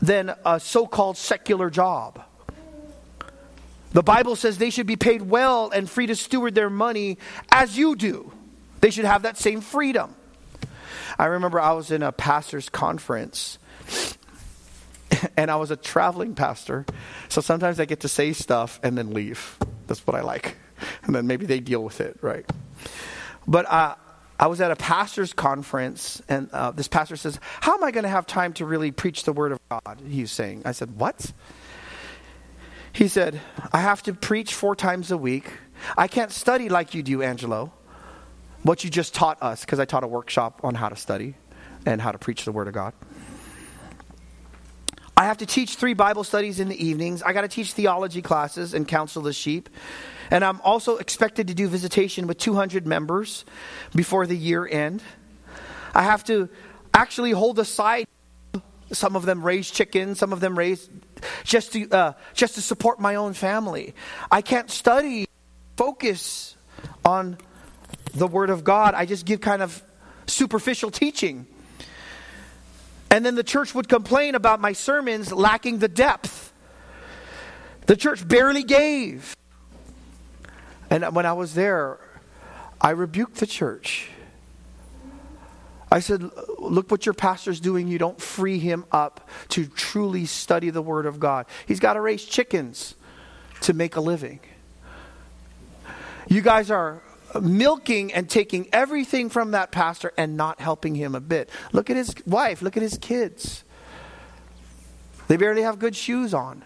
[0.00, 2.22] than a so called secular job.
[3.92, 7.18] The Bible says they should be paid well and free to steward their money
[7.50, 8.32] as you do.
[8.80, 10.14] They should have that same freedom.
[11.18, 13.58] I remember I was in a pastor's conference
[15.36, 16.84] and I was a traveling pastor.
[17.28, 19.56] So sometimes I get to say stuff and then leave.
[19.86, 20.56] That's what I like.
[21.04, 22.44] And then maybe they deal with it, right?
[23.46, 23.94] But uh,
[24.38, 28.04] I was at a pastor's conference, and uh, this pastor says, How am I going
[28.04, 30.00] to have time to really preach the word of God?
[30.06, 30.62] He's saying.
[30.64, 31.32] I said, What?
[32.92, 33.40] He said,
[33.72, 35.52] I have to preach four times a week.
[35.96, 37.72] I can't study like you do, Angelo
[38.62, 41.34] what you just taught us, because I taught a workshop on how to study
[41.86, 42.92] and how to preach the Word of God.
[45.18, 47.24] I have to teach three Bible studies in the evenings.
[47.24, 49.68] I got to teach theology classes and counsel the sheep.
[50.30, 53.44] And I'm also expected to do visitation with 200 members
[53.96, 55.02] before the year end.
[55.92, 56.48] I have to
[56.94, 58.06] actually hold aside.
[58.92, 60.88] Some of them raise chickens, some of them raise
[61.42, 63.96] just to uh, just to support my own family.
[64.30, 65.26] I can't study,
[65.76, 66.56] focus
[67.04, 67.38] on
[68.14, 68.94] the Word of God.
[68.94, 69.82] I just give kind of
[70.28, 71.48] superficial teaching.
[73.10, 76.52] And then the church would complain about my sermons lacking the depth.
[77.86, 79.34] The church barely gave.
[80.90, 81.98] And when I was there,
[82.80, 84.08] I rebuked the church.
[85.90, 87.88] I said, Look what your pastor's doing.
[87.88, 91.46] You don't free him up to truly study the Word of God.
[91.66, 92.94] He's got to raise chickens
[93.62, 94.40] to make a living.
[96.28, 97.02] You guys are
[97.40, 101.50] milking and taking everything from that pastor and not helping him a bit.
[101.72, 103.64] Look at his wife, look at his kids.
[105.28, 106.64] They barely have good shoes on.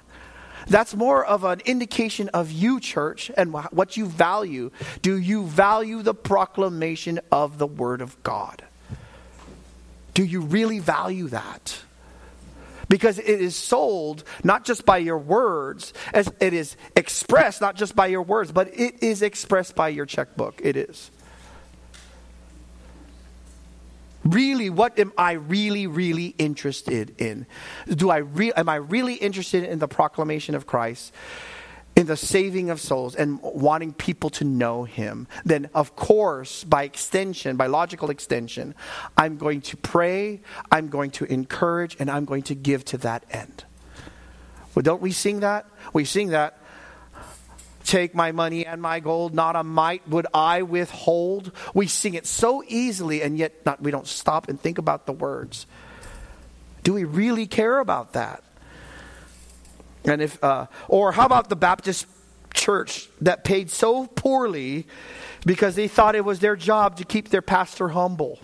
[0.68, 4.70] That's more of an indication of you, church, and what you value.
[5.02, 8.62] Do you value the proclamation of the Word of God?
[10.14, 11.82] Do you really value that?
[12.92, 17.96] Because it is sold not just by your words, as it is expressed not just
[17.96, 20.60] by your words, but it is expressed by your checkbook.
[20.62, 21.10] It is.
[24.26, 27.46] Really, what am I really, really interested in?
[27.88, 31.14] Do I re- am I really interested in the proclamation of Christ?
[31.94, 36.84] In the saving of souls and wanting people to know him, then of course, by
[36.84, 38.74] extension, by logical extension,
[39.16, 40.40] I'm going to pray,
[40.70, 43.64] I'm going to encourage, and I'm going to give to that end.
[44.74, 45.66] Well, don't we sing that?
[45.92, 46.58] We sing that.
[47.84, 51.52] Take my money and my gold, not a mite would I withhold.
[51.74, 55.12] We sing it so easily, and yet not, we don't stop and think about the
[55.12, 55.66] words.
[56.84, 58.44] Do we really care about that?
[60.04, 62.06] And if, uh, or how about the Baptist
[62.54, 64.86] church that paid so poorly
[65.46, 68.38] because they thought it was their job to keep their pastor humble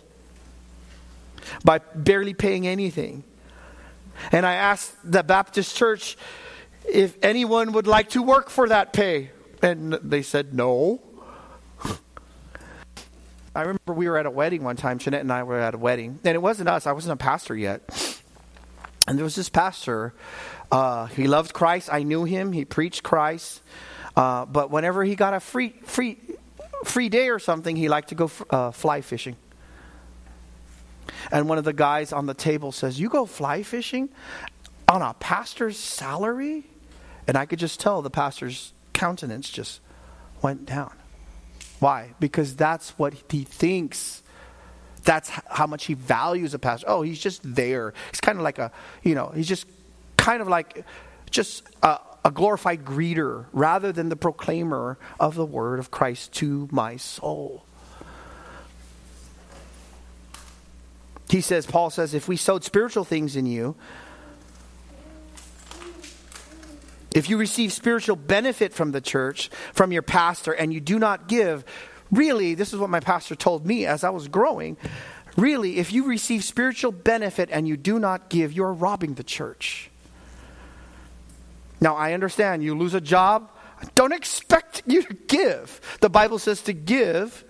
[1.64, 3.24] by barely paying anything?
[4.32, 6.16] And I asked the Baptist church
[6.88, 9.30] if anyone would like to work for that pay.
[9.62, 11.00] And they said no.
[13.54, 14.98] I remember we were at a wedding one time.
[14.98, 16.18] Jeanette and I were at a wedding.
[16.24, 17.82] And it wasn't us, I wasn't a pastor yet.
[19.06, 20.14] And there was this pastor
[20.70, 21.88] uh, he loved Christ.
[21.92, 22.52] I knew him.
[22.52, 23.62] He preached Christ.
[24.16, 26.18] Uh, but whenever he got a free, free,
[26.84, 29.36] free day or something, he liked to go uh, fly fishing.
[31.30, 34.08] And one of the guys on the table says, You go fly fishing
[34.88, 36.64] on a pastor's salary?
[37.26, 39.80] And I could just tell the pastor's countenance just
[40.42, 40.92] went down.
[41.78, 42.14] Why?
[42.18, 44.22] Because that's what he thinks.
[45.04, 46.86] That's how much he values a pastor.
[46.88, 47.94] Oh, he's just there.
[48.10, 49.66] He's kind of like a, you know, he's just
[50.28, 50.84] kind of like
[51.30, 56.68] just a, a glorified greeter rather than the proclaimer of the word of Christ to
[56.70, 57.64] my soul.
[61.30, 63.74] He says, Paul says, if we sowed spiritual things in you,
[67.14, 71.26] if you receive spiritual benefit from the church, from your pastor, and you do not
[71.26, 71.64] give,
[72.10, 74.76] really, this is what my pastor told me as I was growing.
[75.38, 79.90] Really, if you receive spiritual benefit and you do not give, you're robbing the church.
[81.80, 83.50] Now, I understand you lose a job.
[83.94, 85.80] Don't expect you to give.
[86.00, 87.44] The Bible says to give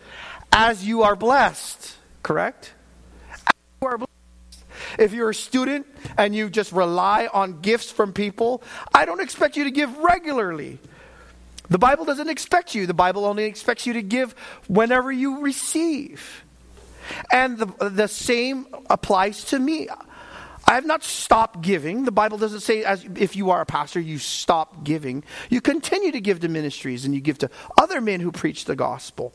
[0.52, 2.72] as you are blessed, correct?
[3.80, 4.08] You are blessed.
[4.98, 8.62] If you're a student and you just rely on gifts from people,
[8.92, 10.78] I don't expect you to give regularly.
[11.70, 12.86] The Bible doesn't expect you.
[12.86, 14.32] The Bible only expects you to give
[14.68, 16.44] whenever you receive.
[17.30, 19.88] And the, the same applies to me.
[20.68, 22.04] I have not stopped giving.
[22.04, 25.24] The Bible doesn't say as if you are a pastor you stop giving.
[25.48, 27.48] You continue to give to ministries and you give to
[27.78, 29.32] other men who preach the gospel.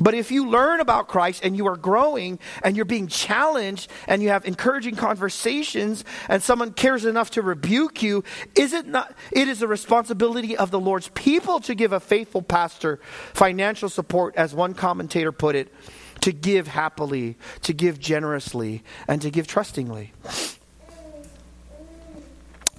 [0.00, 4.20] But if you learn about Christ and you are growing and you're being challenged and
[4.20, 8.24] you have encouraging conversations and someone cares enough to rebuke you,
[8.56, 12.42] is it not it is the responsibility of the Lord's people to give a faithful
[12.42, 12.98] pastor
[13.32, 15.72] financial support as one commentator put it,
[16.20, 20.12] to give happily, to give generously, and to give trustingly.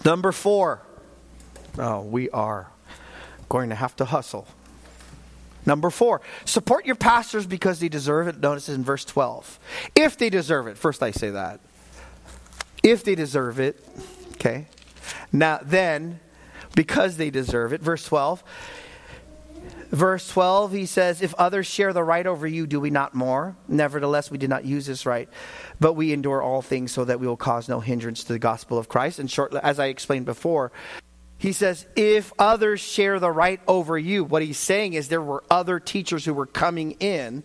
[0.04, 0.82] Number 4.
[1.78, 2.72] Oh, we are
[3.48, 4.48] going to have to hustle.
[5.66, 8.40] Number four, support your pastors because they deserve it.
[8.40, 9.60] Notice in verse 12.
[9.96, 10.78] If they deserve it.
[10.78, 11.60] First, I say that.
[12.82, 13.86] If they deserve it.
[14.34, 14.68] Okay.
[15.32, 16.20] Now, then,
[16.76, 17.82] because they deserve it.
[17.82, 18.44] Verse 12.
[19.92, 23.56] Verse 12, he says, If others share the right over you, do we not more?
[23.68, 25.28] Nevertheless, we did not use this right,
[25.80, 28.78] but we endure all things so that we will cause no hindrance to the gospel
[28.78, 29.18] of Christ.
[29.18, 30.72] And shortly, as I explained before,
[31.40, 35.44] he says, if others share the right over you, what he's saying is there were
[35.50, 37.44] other teachers who were coming in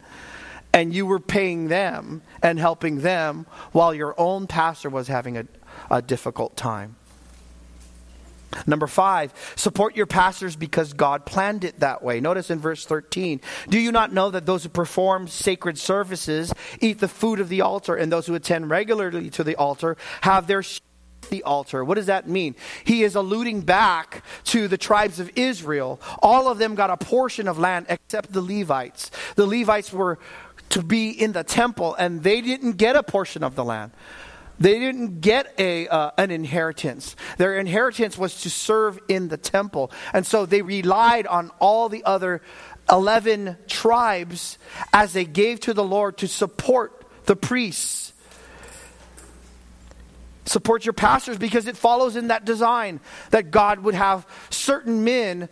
[0.75, 5.47] and you were paying them and helping them while your own pastor was having a,
[5.91, 6.97] a difficult time.
[8.67, 12.21] Number five, support your pastors because God planned it that way.
[12.21, 17.01] Notice in verse 13, do you not know that those who perform sacred services eat
[17.01, 20.63] the food of the altar, and those who attend regularly to the altar have their
[21.31, 21.85] the altar.
[21.85, 22.55] What does that mean?
[22.85, 26.01] He is alluding back to the tribes of Israel.
[26.21, 29.11] All of them got a portion of land except the Levites.
[29.37, 30.19] The Levites were
[30.71, 33.93] to be in the temple, and they didn't get a portion of the land.
[34.59, 37.17] They didn't get a, uh, an inheritance.
[37.39, 39.91] Their inheritance was to serve in the temple.
[40.13, 42.41] And so they relied on all the other
[42.91, 44.59] 11 tribes
[44.93, 48.05] as they gave to the Lord to support the priests
[50.47, 53.01] Support your pastors because it follows in that design
[53.31, 55.49] that God would have certain men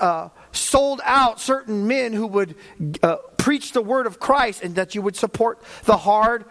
[0.00, 2.54] uh, sold out, certain men who would
[3.02, 6.44] uh, preach the word of Christ, and that you would support the hard,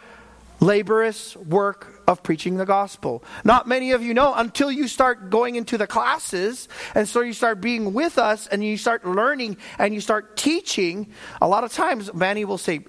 [0.60, 3.24] laborious work of preaching the gospel.
[3.44, 7.34] Not many of you know until you start going into the classes, and so you
[7.34, 11.12] start being with us, and you start learning, and you start teaching.
[11.42, 12.86] A lot of times, Manny will say,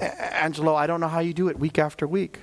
[0.00, 2.38] Angelo, I don't know how you do it week after week.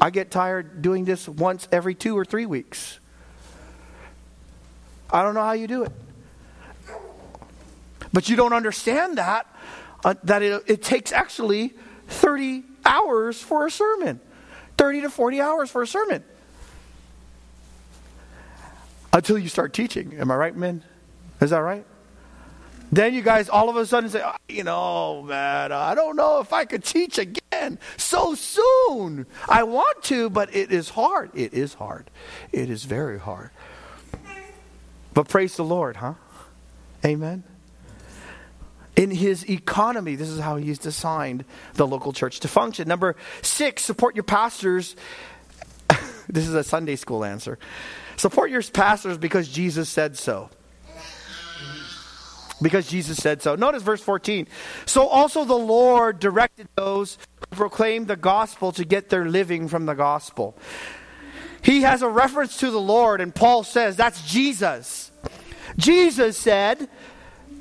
[0.00, 3.00] I get tired doing this once every two or three weeks.
[5.10, 5.92] I don't know how you do it.
[8.12, 9.46] But you don't understand that,
[10.04, 11.74] uh, that it, it takes actually
[12.08, 14.20] 30 hours for a sermon,
[14.76, 16.24] 30 to 40 hours for a sermon.
[19.12, 20.14] Until you start teaching.
[20.18, 20.82] Am I right, men?
[21.40, 21.84] Is that right?
[22.90, 26.40] Then you guys all of a sudden say, oh, you know, man, I don't know
[26.40, 29.26] if I could teach again so soon.
[29.46, 31.30] I want to, but it is hard.
[31.34, 32.10] It is hard.
[32.50, 33.50] It is very hard.
[35.12, 36.14] But praise the Lord, huh?
[37.04, 37.44] Amen.
[38.98, 41.44] In his economy, this is how he's designed
[41.74, 42.88] the local church to function.
[42.88, 44.96] Number six, support your pastors.
[46.28, 47.60] this is a Sunday school answer.
[48.16, 50.50] Support your pastors because Jesus said so
[52.60, 53.54] because Jesus said so.
[53.54, 54.48] Notice verse 14.
[54.84, 57.18] So also the Lord directed those
[57.50, 60.56] who proclaim the gospel to get their living from the gospel.
[61.62, 65.10] He has a reference to the Lord, and Paul says that's Jesus.
[65.76, 66.88] Jesus said,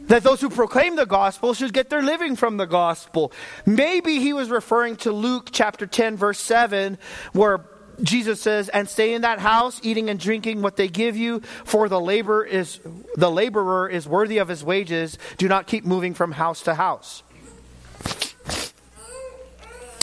[0.08, 3.32] that those who proclaim the gospel should get their living from the gospel.
[3.66, 6.98] Maybe he was referring to Luke chapter 10, verse 7,
[7.34, 7.66] where
[8.02, 11.90] Jesus says, and stay in that house, eating and drinking what they give you, for
[11.90, 12.80] the labor is
[13.16, 15.18] the laborer is worthy of his wages.
[15.38, 17.24] Do not keep moving from house to house.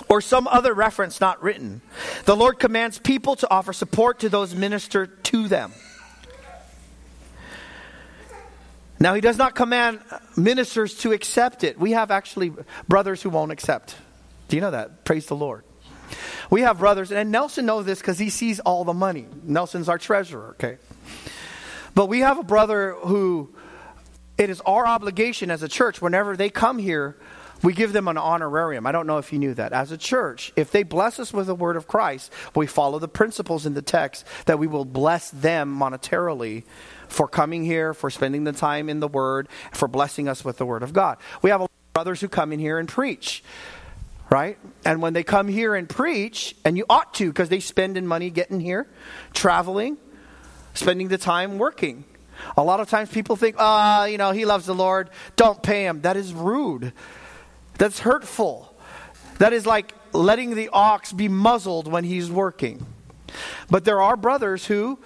[0.09, 1.82] Or some other reference not written.
[2.24, 5.72] The Lord commands people to offer support to those ministered to them.
[9.05, 10.00] Now, He does not command
[10.34, 11.78] ministers to accept it.
[11.78, 12.55] We have actually
[12.88, 13.96] brothers who won't accept.
[14.48, 15.05] Do you know that?
[15.05, 15.62] Praise the Lord.
[16.48, 19.26] We have brothers, and Nelson knows this because he sees all the money.
[19.42, 20.78] Nelson's our treasurer, okay?
[21.94, 23.55] But we have a brother who
[24.38, 27.18] it is our obligation as a church, whenever they come here,
[27.62, 28.86] we give them an honorarium.
[28.86, 29.72] I don't know if you knew that.
[29.72, 33.09] As a church, if they bless us with the word of Christ, we follow the
[33.09, 36.64] principles in the text that we will bless them monetarily
[37.14, 40.66] for coming here, for spending the time in the word, for blessing us with the
[40.66, 41.18] word of God.
[41.40, 43.42] We have brothers who come in here and preach
[44.30, 44.58] right?
[44.84, 48.04] And when they come here and preach, and you ought to because they spend in
[48.04, 48.88] money getting here,
[49.32, 49.96] traveling,
[50.72, 52.04] spending the time working.
[52.56, 55.62] A lot of times people think, ah, oh, you know, he loves the Lord, don't
[55.62, 56.00] pay him.
[56.00, 56.92] That is rude.
[57.78, 58.74] That's hurtful.
[59.38, 62.84] That is like letting the ox be muzzled when he's working.
[63.70, 64.98] But there are brothers who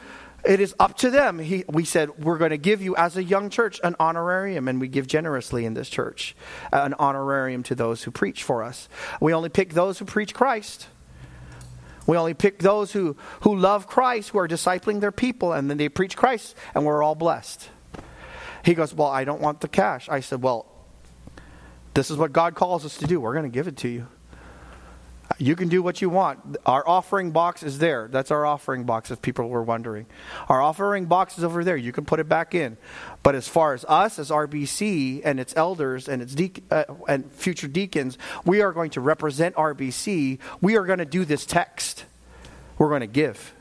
[0.44, 1.38] it is up to them.
[1.38, 4.80] He, we said, we're going to give you, as a young church, an honorarium, and
[4.80, 6.36] we give generously in this church
[6.72, 8.88] uh, an honorarium to those who preach for us.
[9.20, 10.86] We only pick those who preach Christ.
[12.06, 15.76] We only pick those who, who love Christ, who are discipling their people, and then
[15.76, 17.68] they preach Christ, and we're all blessed.
[18.64, 20.08] He goes, Well, I don't want the cash.
[20.08, 20.66] I said, Well,
[21.94, 23.20] this is what God calls us to do.
[23.20, 24.06] We're going to give it to you.
[25.36, 26.56] You can do what you want.
[26.64, 28.08] Our offering box is there.
[28.10, 30.06] That's our offering box, if people were wondering.
[30.48, 31.76] Our offering box is over there.
[31.76, 32.78] You can put it back in.
[33.22, 37.30] But as far as us, as RBC and its elders and its de- uh, and
[37.30, 38.16] future deacons,
[38.46, 40.38] we are going to represent RBC.
[40.62, 42.06] We are going to do this text.
[42.78, 43.54] We're going to give.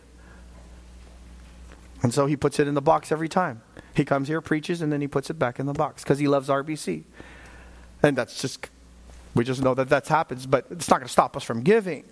[2.01, 3.61] And so he puts it in the box every time.
[3.93, 6.27] He comes here, preaches, and then he puts it back in the box because he
[6.27, 7.03] loves RBC.
[8.01, 8.69] And that's just
[9.37, 12.03] we just know that that happens, but it's not going to stop us from giving.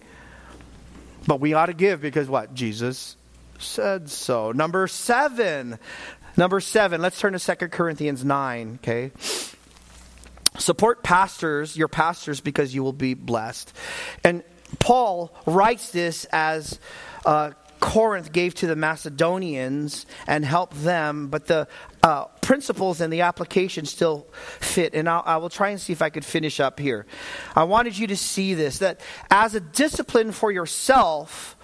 [1.27, 2.53] But we ought to give because what?
[2.53, 3.17] Jesus
[3.57, 4.51] said so.
[4.51, 5.79] Number seven.
[6.37, 7.01] Number seven.
[7.01, 9.11] Let's turn to Second Corinthians 9, okay?
[10.59, 13.73] Support pastors, your pastors, because you will be blessed.
[14.23, 14.43] And
[14.79, 16.79] Paul writes this as
[17.25, 17.51] uh,
[17.85, 21.67] Corinth gave to the Macedonians and helped them, but the
[22.01, 24.25] uh, principles and the application still
[24.59, 24.95] fit.
[24.95, 27.05] And I'll, I will try and see if I could finish up here.
[27.55, 31.55] I wanted you to see this that as a discipline for yourself,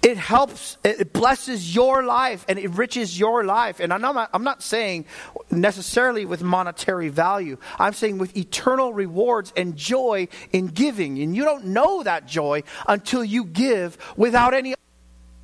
[0.00, 3.80] it helps, it blesses your life and enriches your life.
[3.80, 5.06] And I'm not, I'm not saying
[5.50, 11.20] necessarily with monetary value, I'm saying with eternal rewards and joy in giving.
[11.20, 14.74] And you don't know that joy until you give without any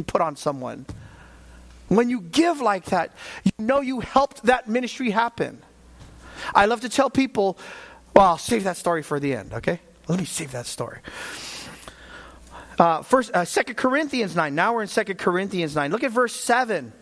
[0.08, 0.86] put on someone.
[1.88, 3.12] When you give like that,
[3.44, 5.62] you know you helped that ministry happen.
[6.54, 7.58] I love to tell people,
[8.14, 9.80] well, I'll save that story for the end, okay?
[10.08, 11.00] Let me save that story.
[12.78, 14.54] Uh, first, uh, 2 Corinthians 9.
[14.54, 15.90] Now we're in 2 Corinthians 9.
[15.90, 16.92] Look at verse 7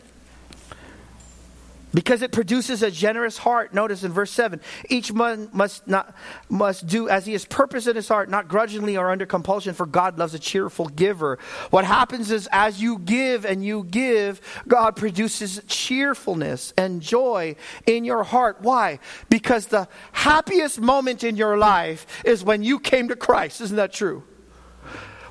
[1.97, 3.72] because it produces a generous heart.
[3.72, 6.14] Notice in verse 7 each one must, not,
[6.51, 9.86] must do as he has purpose in his heart, not grudgingly or under compulsion, for
[9.86, 11.38] God loves a cheerful giver.
[11.70, 18.05] What happens is as you give and you give, God produces cheerfulness and joy in
[18.05, 18.59] your heart.
[18.61, 18.99] Why?
[19.30, 23.62] Because the happiest moment in your life is when you came to Christ.
[23.62, 24.22] Isn't that true?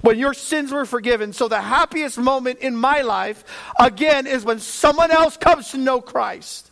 [0.06, 1.34] When your sins were forgiven.
[1.34, 3.44] So the happiest moment in my life,
[3.80, 6.72] again, is when someone else comes to know Christ.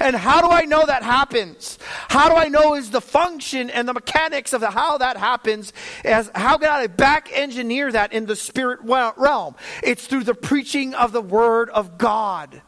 [0.00, 1.78] And how do I know that happens?
[2.08, 5.74] How do I know is the function and the mechanics of the, how that happens?
[6.04, 9.56] As how can I back engineer that in the spirit realm?
[9.82, 12.62] It's through the preaching of the word of God.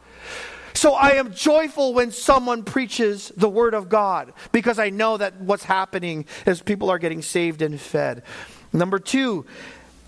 [0.74, 5.40] So I am joyful when someone preaches the word of God because I know that
[5.40, 8.24] what's happening is people are getting saved and fed.
[8.74, 9.46] Number two,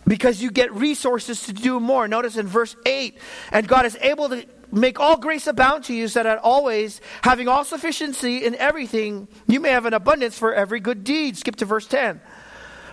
[0.09, 2.09] because you get resources to do more.
[2.09, 3.17] Notice in verse 8,
[3.53, 7.49] and God is able to make all grace abound to you so that always, having
[7.49, 11.37] all sufficiency in everything, you may have an abundance for every good deed.
[11.37, 12.21] Skip to verse 10.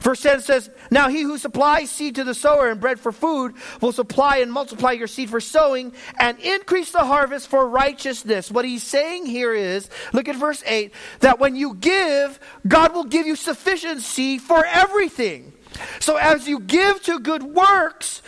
[0.01, 3.55] Verse 10 says, Now he who supplies seed to the sower and bread for food
[3.81, 8.51] will supply and multiply your seed for sowing and increase the harvest for righteousness.
[8.51, 13.05] What he's saying here is, look at verse 8, that when you give, God will
[13.05, 15.54] give you sufficiency for everything.
[15.99, 18.21] So as you give to good works,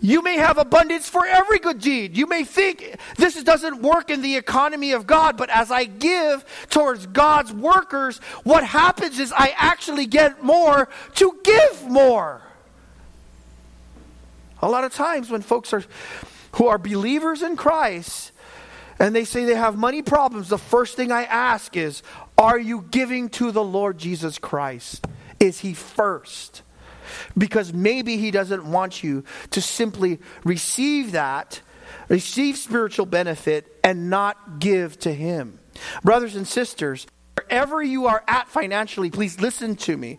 [0.00, 2.16] you may have abundance for every good deed.
[2.16, 6.44] You may think this doesn't work in the economy of God, but as I give
[6.70, 12.42] towards God's workers, what happens is I actually get more to give more.
[14.60, 15.84] A lot of times when folks are
[16.56, 18.32] who are believers in Christ
[18.98, 22.02] and they say they have money problems, the first thing I ask is,
[22.36, 25.06] are you giving to the Lord Jesus Christ?
[25.40, 26.62] Is he first?
[27.36, 31.60] Because maybe He doesn't want you to simply receive that,
[32.08, 35.58] receive spiritual benefit, and not give to Him.
[36.02, 37.06] Brothers and sisters,
[37.36, 40.18] wherever you are at financially, please listen to me.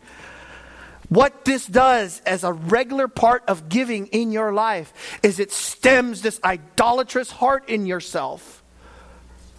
[1.10, 6.22] What this does as a regular part of giving in your life is it stems
[6.22, 8.63] this idolatrous heart in yourself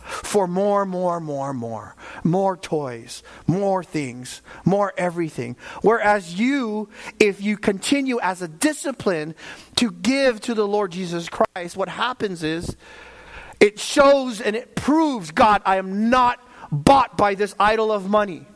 [0.04, 1.96] for more, more, more, more.
[2.22, 5.56] More toys, more things, more everything.
[5.82, 6.88] Whereas you,
[7.18, 9.34] if you continue as a discipline
[9.76, 12.76] to give to the Lord Jesus Christ, what happens is
[13.60, 16.38] it shows and it proves God, I am not
[16.70, 18.46] bought by this idol of money.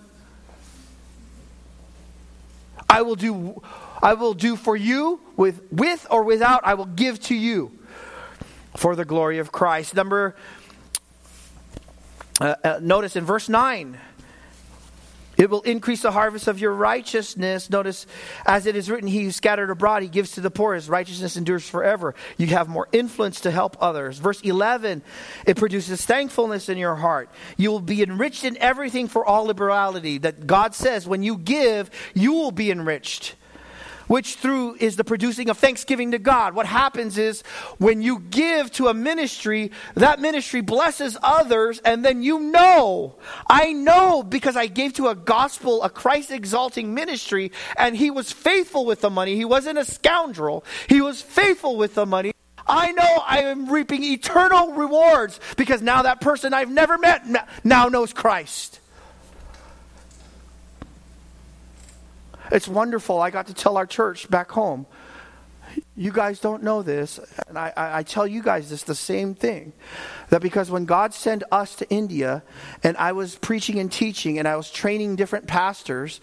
[2.90, 3.62] I will do
[4.00, 7.72] I will do for you with with or without I will give to you
[8.76, 9.94] for the glory of Christ.
[9.94, 10.36] Number
[12.40, 13.98] uh, uh, notice in verse 9,
[15.36, 17.70] It will increase the harvest of your righteousness.
[17.70, 18.06] Notice,
[18.46, 20.74] as it is written, He who scattered abroad, He gives to the poor.
[20.74, 22.14] His righteousness endures forever.
[22.36, 24.18] You have more influence to help others.
[24.18, 25.02] Verse 11,
[25.46, 27.28] it produces thankfulness in your heart.
[27.56, 30.18] You will be enriched in everything for all liberality.
[30.18, 33.34] That God says, when you give, you will be enriched
[34.08, 36.54] which through is the producing of thanksgiving to God.
[36.54, 37.42] What happens is
[37.78, 43.16] when you give to a ministry, that ministry blesses others, and then you know,
[43.48, 48.32] I know because I gave to a gospel, a Christ exalting ministry, and he was
[48.32, 49.36] faithful with the money.
[49.36, 52.32] He wasn't a scoundrel, he was faithful with the money.
[52.66, 57.24] I know I am reaping eternal rewards because now that person I've never met
[57.64, 58.80] now knows Christ.
[62.50, 63.20] It's wonderful.
[63.20, 64.86] I got to tell our church back home.
[65.96, 69.74] You guys don't know this, and I, I, tell you guys this the same thing.
[70.30, 72.42] That because when God sent us to India,
[72.82, 76.20] and I was preaching and teaching, and I was training different pastors,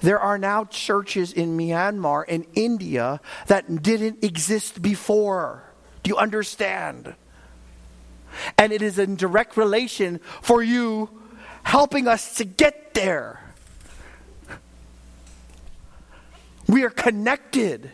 [0.00, 5.62] there are now churches in Myanmar and India that didn't exist before.
[6.02, 7.14] Do you understand?
[8.56, 11.10] And it is in direct relation for you
[11.64, 13.45] helping us to get there.
[16.68, 17.90] We are connected.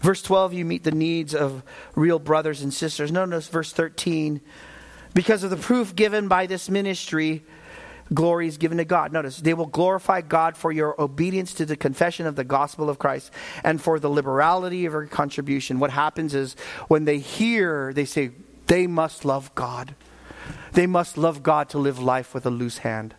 [0.00, 1.62] Verse 12, you meet the needs of
[1.94, 3.10] real brothers and sisters.
[3.10, 4.40] Notice verse 13.
[5.14, 7.44] Because of the proof given by this ministry,
[8.12, 9.12] glory is given to God.
[9.12, 12.98] Notice, they will glorify God for your obedience to the confession of the gospel of
[12.98, 13.30] Christ
[13.62, 15.78] and for the liberality of your contribution.
[15.78, 16.54] What happens is
[16.88, 18.32] when they hear, they say,
[18.66, 19.94] they must love God.
[20.72, 23.14] They must love God to live life with a loose hand.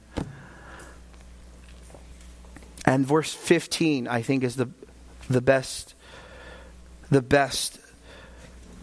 [2.85, 4.69] And verse 15, I think, is the,
[5.29, 5.95] the best
[7.09, 7.79] the best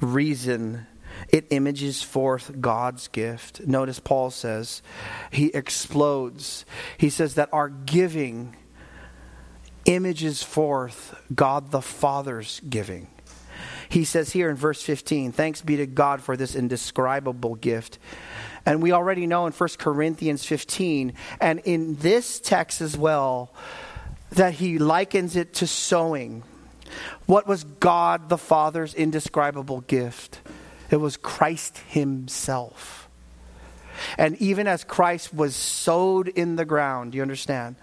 [0.01, 0.87] reason
[1.29, 3.67] it images forth God's gift.
[3.67, 4.83] Notice Paul says
[5.31, 6.65] he explodes.
[6.99, 8.57] He says that our giving
[9.85, 13.09] images forth God the Father's giving.
[13.89, 17.99] He says here in verse 15, Thanks be to God for this indescribable gift.
[18.65, 23.53] And we already know in 1 Corinthians 15, and in this text as well,
[24.33, 26.43] that he likens it to sowing.
[27.27, 30.41] What was God the Father's indescribable gift?
[30.91, 33.09] It was Christ Himself.
[34.19, 37.77] And even as Christ was sowed in the ground, do you understand?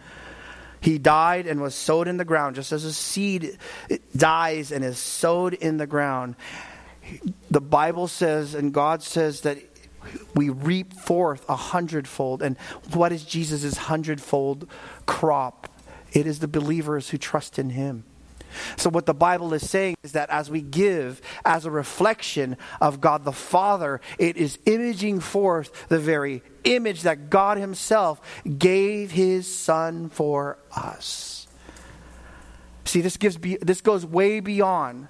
[0.82, 3.58] He died and was sowed in the ground, just as a seed
[4.16, 6.36] dies and is sowed in the ground.
[7.50, 9.58] The Bible says, and God says that
[10.36, 12.42] we reap forth a hundredfold.
[12.42, 12.58] And
[12.94, 14.68] what is Jesus' hundredfold
[15.06, 15.69] crop?
[16.14, 18.04] It is the believers who trust in Him.
[18.78, 23.00] So, what the Bible is saying is that as we give as a reflection of
[23.00, 28.22] God the Father, it is imaging forth the very image that God Himself
[28.58, 31.48] gave His Son for us.
[32.86, 35.10] See, this, gives be, this goes way beyond,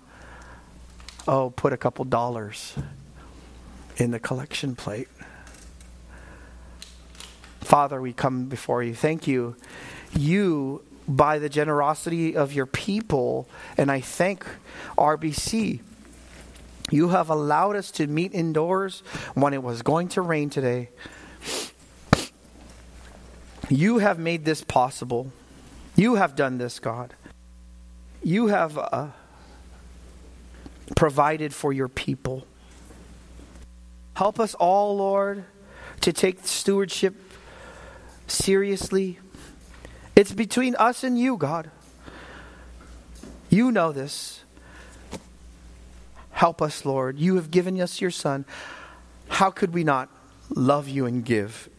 [1.28, 2.76] oh, put a couple dollars
[3.96, 5.08] in the collection plate.
[7.62, 8.94] Father, we come before you.
[8.96, 9.56] Thank you.
[10.12, 13.50] You by the generosity of your people.
[13.78, 14.46] And I thank
[14.98, 15.82] RBC.
[16.92, 19.02] You have allowed us to meet indoors
[19.34, 20.90] when it was going to rain today.
[23.70, 25.32] You have made this possible.
[25.96, 27.14] You have done this, God.
[28.24, 29.08] You have uh,
[30.96, 32.46] provided for your people.
[34.16, 35.46] Help us all, Lord,
[36.02, 37.16] to take stewardship
[38.28, 39.20] seriously
[40.20, 41.72] it's between us and you, God.
[43.50, 44.44] You know this.
[46.32, 47.18] Help us, Lord.
[47.18, 48.44] You have given us your Son.
[49.30, 50.10] How could we not
[50.50, 51.70] love you and give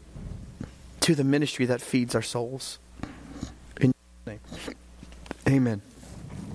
[1.00, 2.78] to the ministry that feeds our souls?
[3.78, 3.92] In
[4.26, 4.40] name.
[5.46, 5.82] Amen.